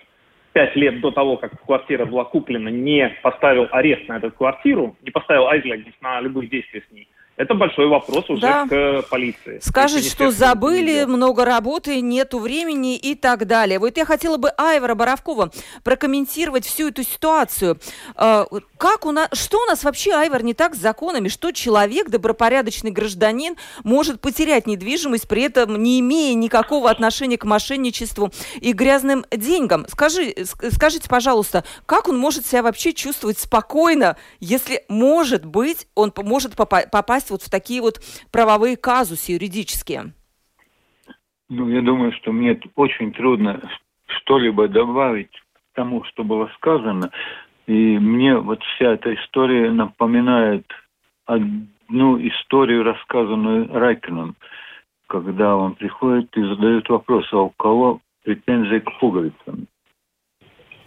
пять 0.53 0.75
лет 0.75 1.01
до 1.01 1.11
того, 1.11 1.37
как 1.37 1.61
квартира 1.65 2.07
была 2.07 2.25
куплена, 2.25 2.71
не 2.71 3.09
поставил 3.23 3.69
арест 3.71 4.09
на 4.09 4.17
эту 4.17 4.31
квартиру, 4.31 4.97
не 5.03 5.11
поставил 5.11 5.49
айзлегис 5.49 5.93
на 6.01 6.21
любые 6.21 6.49
действия 6.49 6.83
с 6.89 6.93
ней, 6.93 7.09
это 7.37 7.55
большой 7.55 7.87
вопрос 7.87 8.31
уже 8.31 8.41
да. 8.41 8.67
к 8.67 9.03
полиции. 9.11 9.61
Скажет, 9.63 10.05
что 10.05 10.31
забыли, 10.31 11.05
много 11.05 11.45
работы, 11.45 12.01
нету 12.01 12.39
времени 12.39 12.97
и 12.97 13.15
так 13.15 13.47
далее. 13.47 13.79
Вот 13.79 13.97
я 13.97 14.07
хотела 14.07 14.39
бы 14.39 14.49
Айвара 14.57 14.95
Боровкова 14.95 15.51
прокомментировать 15.85 16.65
всю 16.65 16.89
эту 16.89 17.03
ситуацию. 17.03 17.79
А, 18.15 18.47
как 18.79 19.05
у 19.05 19.13
нас, 19.13 19.29
что 19.33 19.63
у 19.63 19.67
нас 19.67 19.85
вообще, 19.85 20.13
Айвар, 20.15 20.43
не 20.43 20.55
так 20.55 20.75
с 20.75 20.79
законами? 20.79 21.29
Что 21.29 21.53
человек, 21.53 22.09
добропорядочный 22.09 22.91
гражданин, 22.91 23.57
может 23.85 24.21
потерять 24.21 24.67
недвижимость, 24.67 25.29
при 25.29 25.43
этом 25.43 25.83
не 25.83 26.01
имея 26.01 26.35
никакого 26.35 26.91
отношения 26.91 27.37
к 27.37 27.45
мошенничеству 27.45 28.33
и 28.61 28.73
грязным 28.73 29.27
деньгам? 29.31 29.87
Скажи, 29.89 30.35
скажите, 30.73 31.09
пожалуйста, 31.09 31.65
как 31.85 32.09
он 32.09 32.17
может 32.17 32.47
себя 32.47 32.63
вообще 32.63 32.95
чувствовать 32.95 33.39
спокойно, 33.39 34.17
если, 34.41 34.85
может 34.89 35.45
быть, 35.45 35.87
он 35.95 36.15
может 36.17 36.57
попасть 36.57 37.26
попасть 37.27 37.31
вот 37.31 37.43
в 37.43 37.51
такие 37.51 37.81
вот 37.81 38.01
правовые 38.33 38.77
казусы 38.77 39.33
юридические? 39.33 40.13
Ну, 41.49 41.69
я 41.69 41.83
думаю, 41.83 42.13
что 42.13 42.33
мне 42.33 42.59
очень 42.75 43.13
трудно 43.13 43.61
что-либо 44.07 44.69
добавить 44.69 45.31
к 45.31 45.77
тому, 45.77 46.05
что 46.05 46.25
было 46.25 46.51
сказано. 46.57 47.11
И 47.67 47.99
мне 47.99 48.37
вот 48.37 48.63
вся 48.63 48.95
эта 48.95 49.15
история 49.15 49.71
напоминает 49.71 50.65
одну 51.27 52.19
историю, 52.19 52.85
рассказанную 52.85 53.69
Райкином, 53.73 54.35
когда 55.09 55.57
он 55.57 55.75
приходит 55.75 56.37
и 56.37 56.43
задает 56.43 56.89
вопрос, 56.89 57.27
а 57.33 57.43
у 57.43 57.51
кого 57.51 58.01
претензии 58.25 58.81
к 58.81 58.99
пуговицам? 58.99 59.67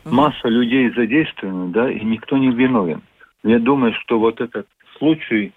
Масса 0.05 0.47
людей 0.47 0.91
задействована, 0.91 1.71
да, 1.71 1.91
и 1.91 2.03
никто 2.03 2.37
не 2.37 2.51
виновен. 2.51 3.01
Я 3.43 3.59
думаю, 3.59 3.93
что 3.93 4.19
вот 4.19 4.41
этот 4.41 4.67
случай, 4.97 5.53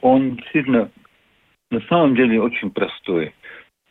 он 0.00 0.36
действительно 0.36 0.90
на 1.70 1.80
самом 1.82 2.14
деле 2.14 2.40
очень 2.40 2.70
простой. 2.70 3.34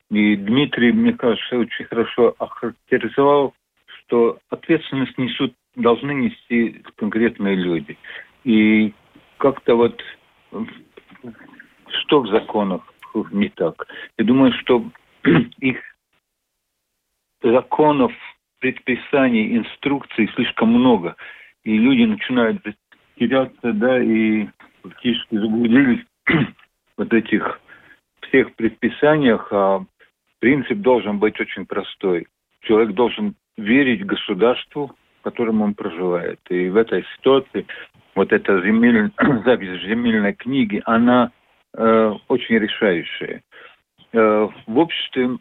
И 0.10 0.36
Дмитрий, 0.36 0.92
мне 0.92 1.14
кажется, 1.14 1.58
очень 1.58 1.86
хорошо 1.86 2.36
охарактеризовал, 2.40 3.54
что 3.86 4.40
ответственность 4.50 5.18
несут, 5.18 5.54
должны 5.76 6.12
нести 6.14 6.82
конкретные 6.96 7.56
люди. 7.56 7.98
И 8.44 8.94
как-то 9.38 9.76
вот 9.76 10.02
что 11.90 12.22
в 12.22 12.28
законах 12.28 12.82
не 13.32 13.50
так? 13.50 13.88
Я 14.18 14.26
думаю, 14.26 14.54
что 14.54 14.86
их 15.60 15.78
законов, 17.42 18.14
предписаний, 18.60 19.58
инструкций 19.58 20.30
слишком 20.36 20.70
много. 20.70 21.16
И 21.64 21.78
люди 21.78 22.04
начинают 22.04 22.64
теряться, 23.20 23.74
да, 23.74 24.02
и 24.02 24.48
фактически 24.90 25.36
заблудились 25.36 26.06
вот 26.98 27.14
этих 27.14 27.60
всех 28.22 28.56
предписаниях, 28.56 29.48
а 29.52 29.84
принцип 30.40 30.80
должен 30.80 31.20
быть 31.20 31.40
очень 31.40 31.66
простой. 31.66 32.28
Человек 32.62 32.94
должен 32.96 33.36
верить 33.58 34.06
государству, 34.06 34.96
в 35.20 35.24
котором 35.24 35.62
он 35.62 35.74
проживает. 35.74 36.40
И 36.50 36.70
в 36.70 36.78
этой 36.78 37.06
ситуации 37.16 37.66
вот 38.16 38.32
эта 38.32 38.62
земель, 38.62 39.12
запись 39.46 39.82
земельной 39.84 40.34
книги, 40.34 40.82
она 40.86 41.32
э, 41.76 42.14
очень 42.28 42.58
решающая. 42.58 43.42
Э, 44.14 44.48
в 44.66 44.78
обществе, 44.78 45.38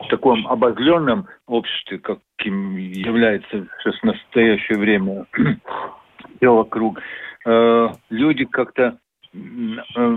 в 0.00 0.08
таком 0.08 0.46
обозленном 0.46 1.26
обществе, 1.46 1.98
каким 1.98 2.76
является 2.76 3.66
сейчас 3.78 3.98
в 4.00 4.04
настоящее 4.04 4.78
время 4.78 5.26
все 6.36 6.54
вокруг, 6.54 7.00
э, 7.44 7.88
люди 8.10 8.44
как-то 8.44 8.98
э, 9.32 10.16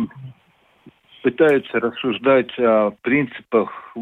пытаются 1.24 1.80
рассуждать 1.80 2.58
о 2.60 2.92
принципах 3.02 3.96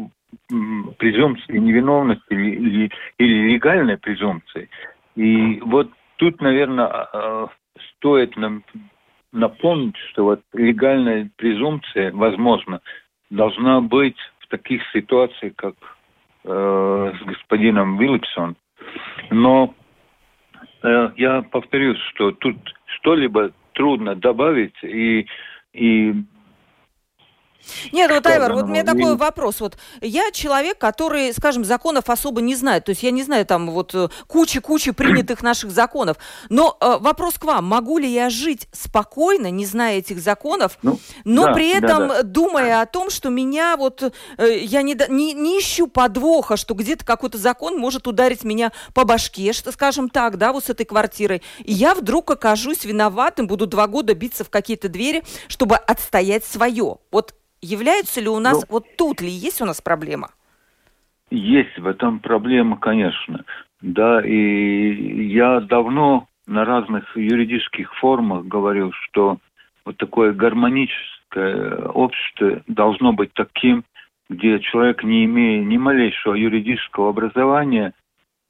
презумпции 0.98 1.58
невиновности 1.58 2.32
или, 2.32 2.90
или 3.18 3.52
легальной 3.54 3.96
презумпции. 3.96 4.68
И 5.14 5.60
вот 5.60 5.90
тут, 6.16 6.40
наверное, 6.40 6.86
а, 6.86 7.48
стоит 7.96 8.36
нам 8.36 8.62
напомнить, 9.32 9.96
что 10.10 10.24
вот 10.24 10.40
легальная 10.52 11.30
презумпция, 11.36 12.12
возможно, 12.12 12.80
должна 13.30 13.80
быть 13.80 14.16
в 14.40 14.48
таких 14.48 14.82
ситуациях, 14.92 15.54
как 15.56 15.74
э, 16.44 17.12
с 17.20 17.26
господином 17.26 17.98
Виллипсон. 17.98 18.56
Но 19.30 19.74
э, 19.74 19.85
я 21.16 21.42
повторюсь, 21.42 21.98
что 22.10 22.32
тут 22.32 22.56
что-либо 22.98 23.52
трудно 23.72 24.14
добавить, 24.14 24.76
и, 24.82 25.26
и 25.72 26.14
нет, 27.92 28.10
вот, 28.10 28.26
Айвар, 28.26 28.52
вот 28.52 28.64
у 28.64 28.68
меня 28.68 28.84
такой 28.84 29.16
вопрос. 29.16 29.60
Вот 29.60 29.76
я 30.00 30.30
человек, 30.32 30.78
который, 30.78 31.32
скажем, 31.32 31.64
законов 31.64 32.10
особо 32.10 32.40
не 32.40 32.54
знает. 32.54 32.84
То 32.84 32.90
есть 32.90 33.02
я 33.02 33.10
не 33.10 33.22
знаю 33.22 33.46
там 33.46 33.70
вот 33.70 33.94
э, 33.94 34.08
кучи-кучи 34.26 34.92
принятых 34.92 35.42
наших 35.42 35.70
законов. 35.70 36.16
Но 36.48 36.76
э, 36.80 36.96
вопрос 37.00 37.34
к 37.38 37.44
вам. 37.44 37.64
Могу 37.66 37.98
ли 37.98 38.08
я 38.08 38.30
жить 38.30 38.68
спокойно, 38.72 39.50
не 39.50 39.66
зная 39.66 39.98
этих 39.98 40.20
законов, 40.20 40.78
ну, 40.82 40.98
но 41.24 41.46
да, 41.46 41.54
при 41.54 41.70
этом 41.70 42.08
да, 42.08 42.16
да. 42.16 42.22
думая 42.22 42.80
о 42.82 42.86
том, 42.86 43.10
что 43.10 43.30
меня 43.30 43.76
вот... 43.76 44.02
Э, 44.38 44.58
я 44.58 44.82
не, 44.82 44.96
не, 45.08 45.32
не 45.32 45.60
ищу 45.60 45.86
подвоха, 45.86 46.56
что 46.56 46.74
где-то 46.74 47.04
какой-то 47.04 47.38
закон 47.38 47.78
может 47.78 48.06
ударить 48.06 48.44
меня 48.44 48.72
по 48.94 49.04
башке, 49.04 49.52
что, 49.52 49.72
скажем 49.72 50.08
так, 50.08 50.38
да, 50.38 50.52
вот 50.52 50.64
с 50.64 50.70
этой 50.70 50.86
квартирой. 50.86 51.42
И 51.64 51.72
я 51.72 51.94
вдруг 51.94 52.30
окажусь 52.30 52.84
виноватым, 52.84 53.46
буду 53.46 53.66
два 53.66 53.86
года 53.86 54.14
биться 54.14 54.44
в 54.44 54.50
какие-то 54.50 54.88
двери, 54.88 55.22
чтобы 55.48 55.76
отстоять 55.76 56.44
свое. 56.44 56.96
Вот 57.10 57.34
Являются 57.60 58.20
ли 58.20 58.28
у 58.28 58.38
нас, 58.38 58.60
ну, 58.62 58.66
вот 58.68 58.84
тут 58.96 59.20
ли 59.20 59.28
есть 59.28 59.60
у 59.60 59.64
нас 59.64 59.80
проблема? 59.80 60.30
Есть 61.30 61.78
в 61.78 61.86
этом 61.86 62.20
проблема, 62.20 62.76
конечно. 62.76 63.44
Да, 63.80 64.24
и 64.24 65.26
я 65.26 65.60
давно 65.60 66.28
на 66.46 66.64
разных 66.64 67.16
юридических 67.16 67.92
форумах 67.96 68.46
говорил, 68.46 68.92
что 68.92 69.38
вот 69.84 69.96
такое 69.96 70.32
гармоническое 70.32 71.88
общество 71.88 72.62
должно 72.66 73.12
быть 73.12 73.32
таким, 73.34 73.84
где 74.28 74.58
человек, 74.60 75.04
не 75.04 75.24
имея 75.24 75.64
ни 75.64 75.76
малейшего 75.76 76.34
юридического 76.34 77.10
образования, 77.10 77.92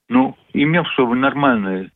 ну, 0.08 0.36
имевшего 0.52 1.14
нормальное 1.14 1.90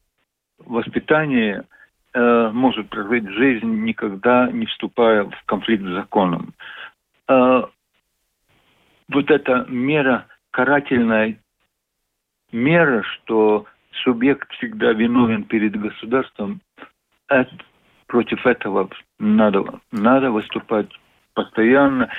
воспитание, 0.58 1.64
э, 2.12 2.50
может 2.52 2.88
прожить 2.88 3.28
жизнь, 3.30 3.82
никогда 3.82 4.50
не 4.50 4.66
вступая 4.66 5.24
в 5.24 5.42
конфликт 5.46 5.84
с 5.84 5.94
законом. 5.94 6.54
Э, 7.30 7.62
вот 9.08 9.30
эта 9.30 9.64
мера, 9.68 10.26
карательная 10.50 11.38
мера, 12.50 13.02
что 13.02 13.66
субъект 14.02 14.50
всегда 14.54 14.92
виновен 14.92 15.44
перед 15.44 15.80
государством, 15.80 16.60
это, 17.28 17.50
против 18.08 18.44
этого 18.44 18.90
надо, 19.20 19.80
надо 19.92 20.32
выступать 20.32 20.88
постоянно. 21.34 22.10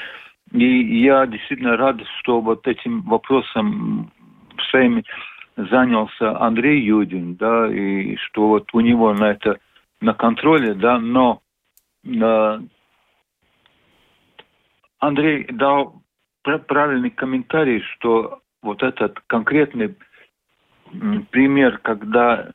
И 0.54 1.02
я 1.02 1.26
действительно 1.28 1.76
рад, 1.76 1.98
что 2.20 2.40
вот 2.40 2.66
этим 2.66 3.02
вопросом 3.02 4.12
всеми 4.58 5.04
занялся 5.58 6.40
Андрей 6.40 6.82
Юдин, 6.82 7.36
да, 7.36 7.68
и 7.70 8.16
что 8.16 8.48
вот 8.48 8.74
у 8.74 8.80
него 8.80 9.14
на 9.14 9.32
это 9.32 9.60
на 10.00 10.14
контроле, 10.14 10.74
да, 10.74 11.00
но 11.00 11.42
э, 12.06 12.60
Андрей 15.02 15.46
дал 15.52 16.04
правильный 16.68 17.10
комментарий, 17.10 17.82
что 17.82 18.40
вот 18.62 18.84
этот 18.84 19.20
конкретный 19.28 19.96
пример, 21.32 21.80
когда 21.80 22.52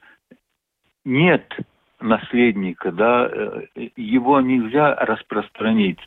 нет 1.05 1.53
наследника, 2.01 2.93
да, 2.93 3.29
э, 3.31 3.67
его 3.97 4.41
нельзя 4.41 4.95
распространить 4.95 5.99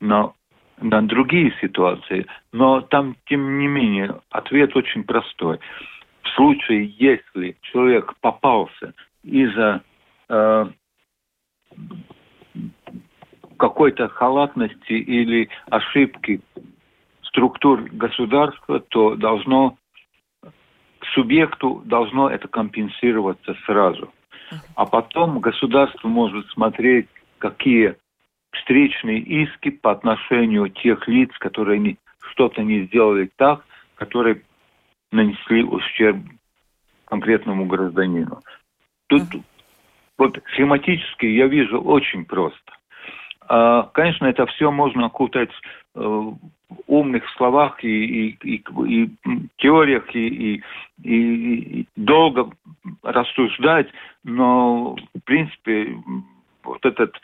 на, 0.00 0.32
на 0.80 1.00
другие 1.02 1.54
ситуации, 1.62 2.26
но 2.52 2.82
там, 2.82 3.16
тем 3.26 3.58
не 3.58 3.66
менее, 3.66 4.20
ответ 4.30 4.76
очень 4.76 5.04
простой. 5.04 5.60
В 6.22 6.28
случае, 6.30 6.86
если 6.98 7.56
человек 7.62 8.14
попался 8.20 8.92
из-за 9.22 9.82
э, 10.28 10.66
какой-то 13.56 14.08
халатности 14.08 14.92
или 14.92 15.48
ошибки 15.70 16.40
структур 17.22 17.82
государства, 17.90 18.80
то 18.80 19.14
должно 19.14 19.76
субъекту 21.14 21.82
должно 21.84 22.30
это 22.30 22.48
компенсироваться 22.48 23.54
сразу. 23.66 24.12
А 24.74 24.86
потом 24.86 25.40
государство 25.40 26.08
может 26.08 26.46
смотреть, 26.50 27.08
какие 27.38 27.96
встречные 28.52 29.20
иски 29.20 29.70
по 29.70 29.90
отношению 29.90 30.68
тех 30.68 31.06
лиц, 31.08 31.30
которые 31.38 31.78
не, 31.78 31.98
что-то 32.30 32.62
не 32.62 32.86
сделали 32.86 33.30
так, 33.36 33.64
которые 33.96 34.42
нанесли 35.10 35.62
ущерб 35.62 36.18
конкретному 37.06 37.66
гражданину. 37.66 38.40
Тут 39.08 39.22
вот 40.18 40.42
схематически 40.52 41.26
я 41.26 41.46
вижу 41.46 41.80
очень 41.80 42.24
просто. 42.24 42.75
А, 43.48 43.84
конечно, 43.94 44.26
это 44.26 44.46
все 44.46 44.70
можно 44.70 45.06
окутать 45.06 45.50
э, 45.94 46.00
в 46.00 46.38
умных 46.86 47.24
словах 47.36 47.82
и, 47.84 47.88
и, 47.88 48.38
и, 48.42 48.62
и 48.86 49.10
теориях, 49.58 50.14
и, 50.14 50.56
и, 50.56 50.62
и 51.04 51.88
долго 51.96 52.50
рассуждать, 53.02 53.88
но, 54.24 54.96
в 55.14 55.20
принципе, 55.24 55.96
вот 56.64 56.84
этот 56.84 57.14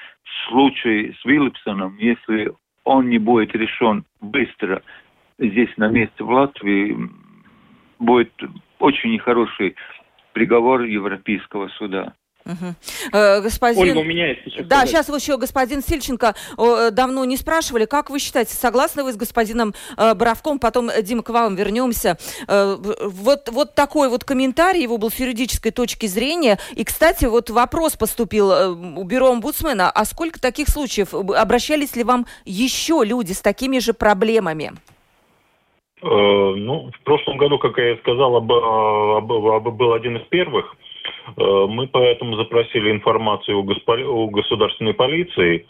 случай 0.49 1.15
с 1.21 1.25
Виллипсоном, 1.25 1.97
если 1.99 2.53
он 2.85 3.09
не 3.09 3.19
будет 3.19 3.55
решен 3.55 4.05
быстро 4.21 4.83
здесь 5.39 5.71
на 5.77 5.89
месте 5.89 6.23
в 6.23 6.31
Латвии, 6.31 6.97
будет 7.99 8.33
очень 8.79 9.13
нехороший 9.13 9.75
приговор 10.33 10.83
Европейского 10.83 11.69
суда. 11.69 12.15
Угу. 12.45 13.43
Господин... 13.43 13.83
Ольга, 13.83 13.99
у 13.99 14.05
меня 14.05 14.29
есть 14.31 14.47
еще 14.47 14.63
Да, 14.63 14.87
сейчас 14.87 15.09
еще 15.09 15.37
господин 15.37 15.83
Сильченко 15.83 16.35
э, 16.59 16.91
давно 16.91 17.25
не 17.25 17.37
спрашивали. 17.37 17.85
Как 17.85 18.11
вы 18.11 18.19
считаете, 18.19 18.55
согласны 18.55 19.05
вы 19.05 19.13
с 19.13 19.17
господином 19.17 19.75
э, 19.97 20.15
Боровком? 20.15 20.59
Потом, 20.59 20.91
Дима, 21.03 21.23
к 21.23 21.31
вам 21.31 21.55
вернемся. 21.55 22.19
Вот, 22.49 23.49
вот 23.49 23.75
такой 23.75 24.09
вот 24.09 24.25
комментарий 24.25 24.83
его 24.83 24.99
был 24.99 25.11
с 25.11 25.17
юридической 25.17 25.71
точки 25.71 26.07
зрения. 26.07 26.59
И, 26.75 26.85
кстати, 26.85 27.27
вот 27.27 27.51
вопрос 27.51 27.97
поступил 27.97 28.51
у 28.51 29.05
бюро 29.05 29.31
омбудсмена. 29.31 29.91
А 29.91 30.05
сколько 30.05 30.41
таких 30.41 30.69
случаев? 30.69 31.15
Обращались 31.15 31.97
ли 31.97 32.05
вам 32.05 32.27
еще 32.45 33.03
люди 33.05 33.33
с 33.33 33.41
такими 33.41 33.79
же 33.79 33.95
проблемами? 33.95 34.73
Ну, 36.03 36.91
в 36.91 37.05
прошлом 37.05 37.39
году, 37.39 37.59
как 37.59 37.79
я 37.79 37.93
и 37.93 37.99
сказал, 37.99 38.41
был 38.41 39.93
один 39.95 40.17
из 40.17 40.27
первых 40.29 40.75
Э, 40.75 40.92
мы 41.37 41.87
поэтому 41.87 42.37
запросили 42.37 42.91
информацию 42.91 43.59
у, 43.59 43.63
госпо... 43.63 43.93
у 43.93 44.29
государственной 44.31 44.95
полиции. 44.95 45.67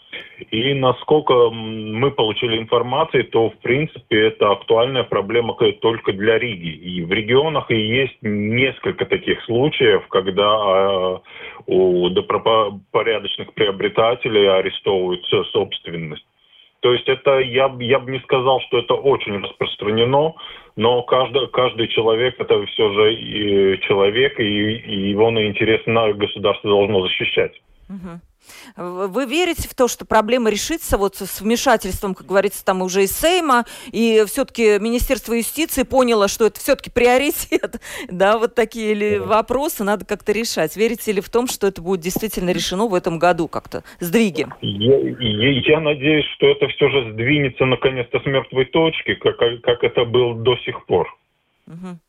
И 0.51 0.73
насколько 0.73 1.49
мы 1.51 2.11
получили 2.11 2.57
информации, 2.57 3.23
то 3.23 3.49
в 3.49 3.57
принципе 3.59 4.27
это 4.27 4.51
актуальная 4.51 5.03
проблема 5.03 5.55
только 5.79 6.13
для 6.13 6.39
Риги. 6.39 6.69
И 6.69 7.03
в 7.03 7.11
регионах 7.11 7.69
и 7.69 7.75
есть 7.75 8.17
несколько 8.21 9.05
таких 9.05 9.43
случаев, 9.43 10.07
когда 10.07 10.43
а, 10.43 11.21
у 11.67 12.09
добропорядочных 12.09 13.53
приобретателей 13.53 14.47
арестовывают 14.47 15.23
собственность. 15.25 16.25
То 16.83 16.91
есть 16.91 17.07
это, 17.07 17.39
я, 17.39 17.73
я 17.79 17.99
бы 17.99 18.11
не 18.11 18.19
сказал, 18.19 18.59
что 18.67 18.79
это 18.79 18.93
очень 18.93 19.41
распространено, 19.41 20.33
но 20.75 21.01
каждый, 21.03 21.47
каждый 21.47 21.87
человек 21.87 22.35
это 22.39 22.65
все 22.65 22.91
же 22.91 23.13
и 23.15 23.79
человек, 23.83 24.37
и, 24.37 24.43
и 24.43 25.09
его 25.11 25.31
на 25.31 25.47
интерес 25.47 25.79
на 25.85 26.11
государство 26.11 26.69
должно 26.69 27.07
защищать. 27.07 27.53
Угу. 27.87 28.19
Вы 28.75 29.25
верите 29.25 29.67
в 29.67 29.75
то, 29.75 29.87
что 29.87 30.05
проблема 30.05 30.49
решится 30.49 30.97
вот 30.97 31.15
с 31.15 31.41
вмешательством, 31.41 32.15
как 32.15 32.27
говорится, 32.27 32.63
там 32.63 32.81
уже 32.81 33.03
из 33.03 33.11
Сейма, 33.17 33.65
и 33.91 34.23
все-таки 34.27 34.79
Министерство 34.79 35.33
юстиции 35.33 35.83
поняло, 35.83 36.27
что 36.27 36.45
это 36.45 36.59
все-таки 36.59 36.89
приоритет, 36.89 37.81
да, 38.09 38.37
вот 38.37 38.55
такие 38.55 38.93
ли 38.93 39.19
вопросы 39.19 39.83
надо 39.83 40.05
как-то 40.05 40.31
решать. 40.31 40.75
Верите 40.75 41.11
ли 41.11 41.21
в 41.21 41.29
том, 41.29 41.47
что 41.47 41.67
это 41.67 41.81
будет 41.81 42.01
действительно 42.01 42.51
решено 42.51 42.87
в 42.87 42.93
этом 42.93 43.19
году 43.19 43.47
как-то, 43.47 43.83
сдвиги? 43.99 44.47
Я, 44.61 44.97
я, 44.97 45.61
я 45.61 45.79
надеюсь, 45.79 46.25
что 46.35 46.47
это 46.47 46.67
все 46.69 46.89
же 46.89 47.11
сдвинется 47.13 47.65
наконец-то 47.65 48.19
с 48.19 48.25
мертвой 48.25 48.65
точки, 48.65 49.15
как, 49.15 49.37
как 49.37 49.83
это 49.83 50.05
было 50.05 50.35
до 50.35 50.57
сих 50.57 50.85
пор. 50.85 51.07
Угу. 51.67 51.99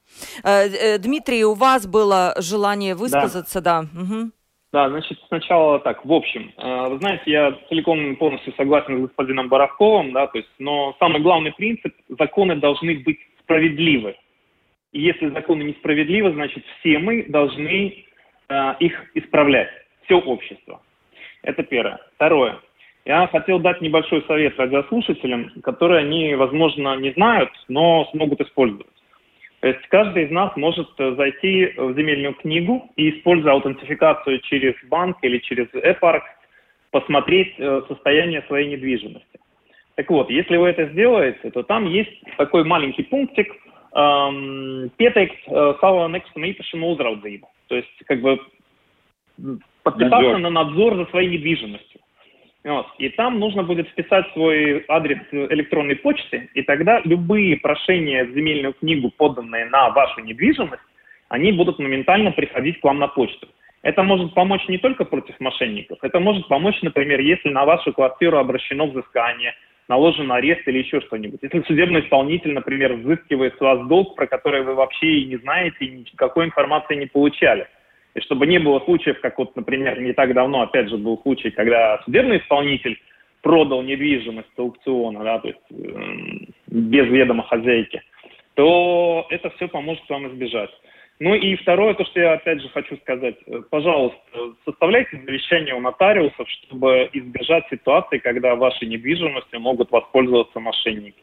Дмитрий, 0.98 1.44
у 1.44 1.54
вас 1.54 1.86
было 1.86 2.34
желание 2.38 2.94
высказаться, 2.94 3.60
да? 3.60 3.82
да. 3.82 4.00
Угу. 4.00 4.30
Да, 4.74 4.88
значит, 4.88 5.20
сначала 5.28 5.78
так, 5.78 6.04
в 6.04 6.12
общем, 6.12 6.52
э, 6.56 6.88
вы 6.88 6.98
знаете, 6.98 7.22
я 7.26 7.56
целиком 7.68 8.10
и 8.10 8.16
полностью 8.16 8.52
согласен 8.54 8.98
с 8.98 9.00
господином 9.02 9.48
Боровковым, 9.48 10.12
да, 10.12 10.26
то 10.26 10.38
есть, 10.38 10.50
но 10.58 10.96
самый 10.98 11.20
главный 11.20 11.52
принцип, 11.52 11.94
законы 12.08 12.56
должны 12.56 12.98
быть 12.98 13.20
справедливы. 13.38 14.16
И 14.90 15.00
если 15.00 15.28
законы 15.28 15.62
несправедливы, 15.62 16.32
значит, 16.32 16.64
все 16.80 16.98
мы 16.98 17.22
должны 17.28 18.04
э, 18.48 18.74
их 18.80 19.00
исправлять, 19.14 19.70
все 20.06 20.18
общество. 20.18 20.82
Это 21.42 21.62
первое. 21.62 22.00
Второе. 22.16 22.58
Я 23.04 23.28
хотел 23.28 23.60
дать 23.60 23.80
небольшой 23.80 24.24
совет 24.26 24.58
радиослушателям, 24.58 25.52
которые 25.62 26.00
они, 26.00 26.34
возможно, 26.34 26.96
не 26.96 27.12
знают, 27.12 27.50
но 27.68 28.08
смогут 28.10 28.40
использовать. 28.40 28.93
То 29.64 29.68
есть 29.68 29.80
каждый 29.88 30.24
из 30.24 30.30
нас 30.30 30.54
может 30.56 30.90
э, 30.98 31.14
зайти 31.14 31.72
в 31.78 31.94
земельную 31.94 32.34
книгу 32.34 32.90
и, 32.96 33.16
используя 33.16 33.54
аутентификацию 33.54 34.40
через 34.40 34.74
банк 34.90 35.16
или 35.22 35.38
через 35.38 35.72
e-парк, 35.72 36.22
посмотреть 36.90 37.54
э, 37.56 37.80
состояние 37.88 38.42
своей 38.42 38.68
недвижимости. 38.68 39.40
Так 39.94 40.10
вот, 40.10 40.28
если 40.28 40.58
вы 40.58 40.68
это 40.68 40.84
сделаете, 40.92 41.50
то 41.50 41.62
там 41.62 41.86
есть 41.86 42.12
такой 42.36 42.64
маленький 42.64 43.04
пунктик 43.04 43.54
Pieteikt 43.94 45.48
savu 45.80 46.04
nekustamā 46.12 46.48
īpašuma 46.50 46.92
uzraudzību. 46.92 47.46
То 47.68 47.76
есть, 47.76 48.04
как 48.04 48.20
бы, 48.20 48.38
подписаться 49.82 50.18
надзор. 50.18 50.38
на 50.40 50.50
надзор 50.50 50.96
за 50.96 51.06
своей 51.06 51.30
недвижимостью. 51.30 52.00
Вот. 52.64 52.86
И 52.96 53.10
там 53.10 53.38
нужно 53.38 53.62
будет 53.62 53.88
вписать 53.88 54.24
свой 54.32 54.84
адрес 54.88 55.18
электронной 55.32 55.96
почты, 55.96 56.48
и 56.54 56.62
тогда 56.62 57.00
любые 57.04 57.58
прошения 57.58 58.24
в 58.24 58.32
земельную 58.32 58.72
книгу, 58.72 59.10
поданные 59.10 59.66
на 59.66 59.90
вашу 59.90 60.20
недвижимость, 60.22 60.82
они 61.28 61.52
будут 61.52 61.78
моментально 61.78 62.32
приходить 62.32 62.80
к 62.80 62.84
вам 62.84 62.98
на 63.00 63.08
почту. 63.08 63.48
Это 63.82 64.02
может 64.02 64.32
помочь 64.32 64.66
не 64.68 64.78
только 64.78 65.04
против 65.04 65.38
мошенников, 65.40 65.98
это 66.00 66.20
может 66.20 66.48
помочь, 66.48 66.80
например, 66.80 67.20
если 67.20 67.50
на 67.50 67.66
вашу 67.66 67.92
квартиру 67.92 68.38
обращено 68.38 68.86
взыскание, 68.86 69.54
наложен 69.88 70.32
арест 70.32 70.66
или 70.66 70.78
еще 70.78 71.02
что-нибудь. 71.02 71.40
Если 71.42 71.60
судебный 71.66 72.00
исполнитель, 72.00 72.54
например, 72.54 72.94
взыскивает 72.94 73.54
с 73.58 73.60
вас 73.60 73.86
долг, 73.86 74.16
про 74.16 74.26
который 74.26 74.62
вы 74.62 74.74
вообще 74.74 75.18
и 75.18 75.26
не 75.26 75.36
знаете, 75.36 75.76
и 75.80 75.90
никакой 75.90 76.46
информации 76.46 76.94
не 76.94 77.06
получали– 77.06 77.66
и 78.14 78.20
чтобы 78.20 78.46
не 78.46 78.58
было 78.58 78.80
случаев, 78.80 79.20
как 79.20 79.38
вот, 79.38 79.56
например, 79.56 80.00
не 80.00 80.12
так 80.12 80.34
давно, 80.34 80.62
опять 80.62 80.88
же, 80.88 80.96
был 80.96 81.20
случай, 81.22 81.50
когда 81.50 82.00
судебный 82.04 82.38
исполнитель 82.38 82.98
продал 83.42 83.82
недвижимость 83.82 84.48
с 84.54 84.58
аукциона, 84.58 85.22
да, 85.22 85.38
то 85.40 85.48
есть 85.48 85.60
э, 85.70 86.52
без 86.68 87.06
ведома 87.06 87.42
хозяйки, 87.42 88.02
то 88.54 89.26
это 89.30 89.50
все 89.50 89.68
поможет 89.68 90.08
вам 90.08 90.28
избежать. 90.28 90.70
Ну 91.20 91.34
и 91.34 91.54
второе, 91.56 91.94
то, 91.94 92.04
что 92.04 92.20
я 92.20 92.32
опять 92.32 92.60
же 92.60 92.68
хочу 92.70 92.96
сказать, 92.98 93.36
э, 93.46 93.62
пожалуйста, 93.70 94.18
составляйте 94.64 95.20
завещание 95.24 95.74
у 95.74 95.80
нотариусов, 95.80 96.48
чтобы 96.48 97.10
избежать 97.12 97.64
ситуации, 97.68 98.18
когда 98.18 98.54
вашей 98.54 98.88
недвижимостью 98.88 99.60
могут 99.60 99.90
воспользоваться 99.90 100.58
мошенники. 100.60 101.22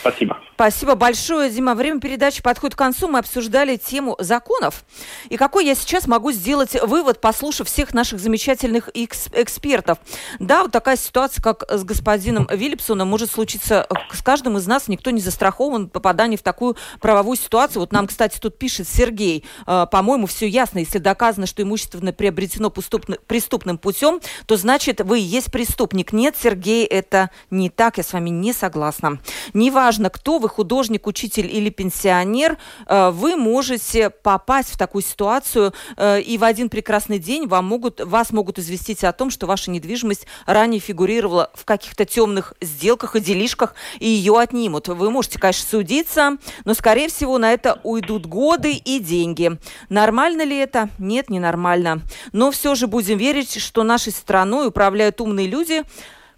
Спасибо. 0.00 0.38
Спасибо 0.54 0.94
большое, 0.96 1.50
Дима. 1.50 1.74
Время 1.74 2.00
передачи 2.00 2.42
подходит 2.42 2.74
к 2.74 2.78
концу. 2.78 3.06
Мы 3.08 3.20
обсуждали 3.20 3.76
тему 3.76 4.16
законов. 4.18 4.84
И 5.28 5.36
какой 5.36 5.64
я 5.64 5.74
сейчас 5.76 6.06
могу 6.08 6.32
сделать 6.32 6.76
вывод, 6.82 7.20
послушав 7.20 7.68
всех 7.68 7.94
наших 7.94 8.18
замечательных 8.18 8.90
экс- 8.94 9.28
экспертов? 9.32 9.98
Да, 10.40 10.62
вот 10.62 10.72
такая 10.72 10.96
ситуация, 10.96 11.42
как 11.42 11.64
с 11.70 11.84
господином 11.84 12.48
Виллипсоном, 12.50 13.08
может 13.08 13.30
случиться 13.30 13.86
с 14.12 14.20
каждым 14.22 14.58
из 14.58 14.66
нас. 14.66 14.88
Никто 14.88 15.10
не 15.10 15.20
застрахован 15.20 15.88
попадание 15.88 16.36
в 16.36 16.42
такую 16.42 16.76
правовую 17.00 17.36
ситуацию. 17.36 17.80
Вот 17.80 17.92
нам, 17.92 18.08
кстати, 18.08 18.38
тут 18.40 18.58
пишет 18.58 18.88
Сергей. 18.88 19.44
Э, 19.66 19.86
по-моему, 19.90 20.26
все 20.26 20.48
ясно. 20.48 20.80
Если 20.80 20.98
доказано, 20.98 21.46
что 21.46 21.62
имущество 21.62 22.00
приобретено 22.12 22.70
преступным 22.70 23.78
путем, 23.78 24.20
то 24.46 24.56
значит, 24.56 25.00
вы 25.02 25.20
и 25.20 25.22
есть 25.22 25.52
преступник. 25.52 26.12
Нет, 26.12 26.34
Сергей, 26.36 26.84
это 26.84 27.30
не 27.50 27.70
так. 27.70 27.98
Я 27.98 28.02
с 28.02 28.12
вами 28.12 28.30
не 28.30 28.52
согласна. 28.52 29.20
Не 29.54 29.70
неважно, 29.78 30.10
кто 30.10 30.38
вы, 30.38 30.48
художник, 30.48 31.06
учитель 31.06 31.46
или 31.46 31.70
пенсионер, 31.70 32.58
э, 32.86 33.10
вы 33.10 33.36
можете 33.36 34.10
попасть 34.10 34.70
в 34.70 34.76
такую 34.76 35.02
ситуацию, 35.02 35.72
э, 35.96 36.20
и 36.20 36.36
в 36.36 36.42
один 36.42 36.68
прекрасный 36.68 37.20
день 37.20 37.46
вам 37.46 37.66
могут, 37.66 38.00
вас 38.00 38.32
могут 38.32 38.58
известить 38.58 39.04
о 39.04 39.12
том, 39.12 39.30
что 39.30 39.46
ваша 39.46 39.70
недвижимость 39.70 40.26
ранее 40.46 40.80
фигурировала 40.80 41.52
в 41.54 41.64
каких-то 41.64 42.04
темных 42.04 42.54
сделках 42.60 43.14
и 43.14 43.20
делишках, 43.20 43.76
и 44.00 44.08
ее 44.08 44.36
отнимут. 44.36 44.88
Вы 44.88 45.10
можете, 45.10 45.38
конечно, 45.38 45.68
судиться, 45.70 46.38
но, 46.64 46.74
скорее 46.74 47.08
всего, 47.08 47.38
на 47.38 47.52
это 47.52 47.78
уйдут 47.84 48.26
годы 48.26 48.72
и 48.72 48.98
деньги. 48.98 49.58
Нормально 49.88 50.42
ли 50.42 50.56
это? 50.56 50.88
Нет, 50.98 51.30
не 51.30 51.38
нормально. 51.38 52.02
Но 52.32 52.50
все 52.50 52.74
же 52.74 52.88
будем 52.88 53.16
верить, 53.16 53.60
что 53.60 53.84
нашей 53.84 54.12
страной 54.12 54.66
управляют 54.66 55.20
умные 55.20 55.46
люди, 55.46 55.84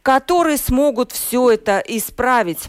которые 0.02 0.58
смогут 0.58 1.12
все 1.12 1.50
это 1.50 1.82
исправить. 1.86 2.68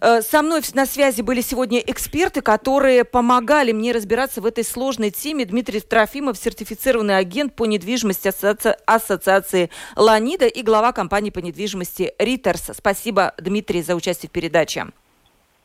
Э, 0.00 0.22
со 0.22 0.42
мной 0.42 0.62
на 0.74 0.86
связи 0.86 1.20
были 1.20 1.40
сегодня 1.40 1.80
эксперты, 1.80 2.40
которые 2.40 3.04
помогали 3.04 3.72
мне 3.72 3.92
разбираться 3.92 4.40
в 4.40 4.46
этой 4.46 4.64
сложной 4.64 5.10
теме. 5.10 5.44
Дмитрий 5.44 5.80
Трофимов, 5.80 6.38
сертифицированный 6.38 7.18
агент 7.18 7.54
по 7.54 7.66
недвижимости 7.66 8.28
асоци... 8.28 8.76
ассоциации 8.86 9.70
«Ланида» 9.96 10.46
и 10.46 10.62
глава 10.62 10.92
компании 10.92 11.30
по 11.30 11.40
недвижимости 11.40 12.14
«Ритерс». 12.18 12.70
Спасибо, 12.74 13.34
Дмитрий, 13.38 13.82
за 13.82 13.94
участие 13.94 14.28
в 14.28 14.32
передаче. 14.32 14.86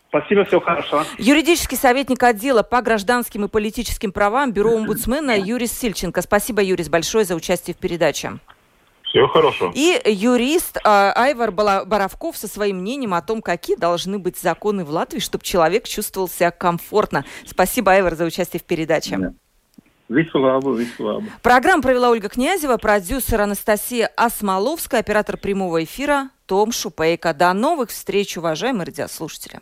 Спасибо, 0.09 0.45
всего 0.45 0.61
хорошего. 0.61 1.05
Юридический 1.17 1.77
советник 1.77 2.23
отдела 2.23 2.63
по 2.63 2.81
гражданским 2.81 3.45
и 3.45 3.47
политическим 3.47 4.11
правам 4.11 4.51
Бюро 4.51 4.71
омбудсмена 4.77 5.37
Юрис 5.37 5.71
Сильченко. 5.71 6.21
Спасибо, 6.21 6.61
Юрис, 6.61 6.89
большое 6.89 7.25
за 7.25 7.35
участие 7.35 7.73
в 7.73 7.77
передаче. 7.77 8.39
Всего 9.15 9.29
хорошего. 9.29 9.71
И 9.73 10.01
юрист 10.03 10.75
э, 10.75 10.81
Айвар 10.83 11.49
Боровков 11.53 12.35
со 12.35 12.49
своим 12.49 12.79
мнением 12.79 13.13
о 13.13 13.21
том, 13.21 13.41
какие 13.41 13.77
должны 13.77 14.19
быть 14.19 14.37
законы 14.37 14.83
в 14.83 14.89
Латвии, 14.89 15.19
чтобы 15.19 15.41
человек 15.45 15.87
чувствовал 15.87 16.27
себя 16.27 16.51
комфортно. 16.51 17.23
Спасибо, 17.45 17.93
Айвар, 17.93 18.15
за 18.15 18.25
участие 18.25 18.59
в 18.59 18.65
передаче. 18.65 19.15
Да. 19.17 19.33
Веселабу, 20.09 20.73
веселабу. 20.73 21.27
Программу 21.41 21.81
провела 21.81 22.09
Ольга 22.09 22.27
Князева, 22.27 22.75
продюсер 22.75 23.39
Анастасия 23.39 24.11
Осмоловская, 24.17 24.99
оператор 24.99 25.37
прямого 25.37 25.81
эфира 25.81 26.29
Том 26.45 26.73
Шупейко. 26.73 27.33
До 27.33 27.53
новых 27.53 27.91
встреч, 27.91 28.35
уважаемые 28.35 28.87
радиослушатели. 28.87 29.61